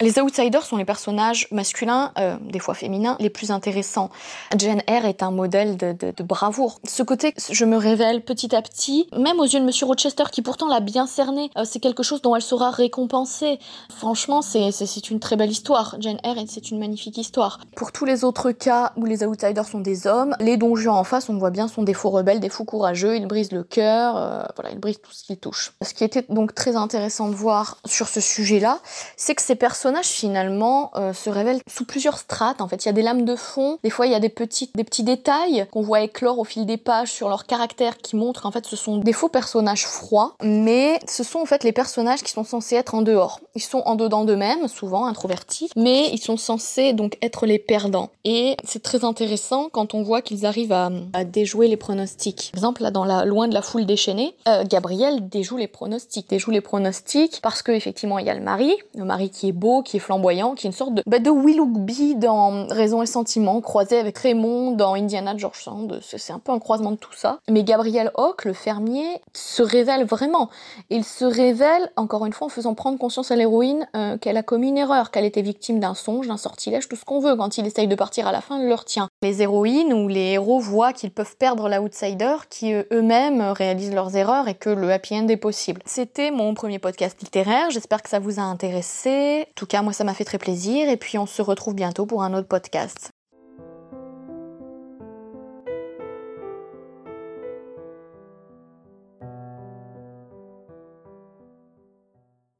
[0.00, 4.10] les outsiders sont les personnages masculins, des fois féminins les plus intéressants.
[4.56, 6.80] Jane Eyre est un modèle de, bravoure.
[6.88, 10.42] Ce côté, je me révèle petit à petit, même aux yeux de Monsieur Rochester, qui
[10.42, 13.58] pourtant l'a bien cerné, euh, c'est quelque chose dont elle sera récompensée.
[13.96, 15.96] Franchement, c'est une très belle histoire.
[15.98, 17.60] Jane Eyre, c'est une magnifique histoire.
[17.76, 21.28] Pour tous les autres cas où les outsiders sont des hommes, les donjons en face,
[21.28, 24.42] on voit bien, sont des faux rebelles, des fous courageux, ils brisent le cœur, euh,
[24.56, 25.72] voilà, ils brisent tout ce qu'ils touchent.
[25.82, 28.78] Ce qui était donc très intéressant de voir sur ce sujet-là,
[29.16, 32.60] c'est que ces personnages finalement euh, se révèlent sous plusieurs strates.
[32.60, 34.28] En fait, il y a des lames de fond, des fois il y a des
[34.28, 38.16] petits, des petits détails qu'on voit éclore au fil des pages sur leur caractère qui
[38.16, 41.72] montrent en fait ce sont des faux personnages froids, mais ce sont en fait les
[41.72, 43.40] personnages qui sont censés être en dehors.
[43.54, 48.10] Ils sont en dedans d'eux-mêmes, souvent introvertis, mais ils sont censés donc être les perdants.
[48.24, 50.90] Et c'est très intéressant quand on voit qu'ils arrivent à,
[51.24, 52.50] déjouer les pronostics.
[52.52, 56.28] Par exemple, là dans la loin de la foule déchaînée, euh, Gabriel déjoue les pronostics,
[56.28, 59.52] déjoue les pronostics parce que effectivement il y a le mari, le mari qui est
[59.52, 63.06] beau, qui est flamboyant, qui est une sorte de, bah, de Willoughby dans Raison et
[63.06, 66.00] Sentiment, croisé avec Raymond dans Indiana George Sand.
[66.02, 67.38] C'est un peu un croisement de tout ça.
[67.50, 70.50] Mais Gabriel Hawke, le fermier, se révèle vraiment.
[70.90, 74.42] Il se révèle, encore une fois, en faisant prendre conscience à l'héroïne euh, qu'elle a
[74.42, 77.34] commis une erreur, qu'elle était victime d'un songe, d'un sortilège, tout ce qu'on veut.
[77.34, 79.08] Quand il essaye de partir à la fin, il leur tient.
[79.22, 84.16] Les héroïnes ou les héros voient qu'ils peuvent perdre l'outsider, qui euh, eux-mêmes réalisent leurs
[84.16, 85.82] erreurs et que le happy end est possible.
[85.86, 87.70] C'était mon premier podcast littéraire.
[87.70, 89.46] J'espère que ça vous a intéressé.
[89.48, 90.88] En tout cas, moi, ça m'a fait très plaisir.
[90.88, 93.11] Et puis, on se retrouve bientôt pour un autre podcast.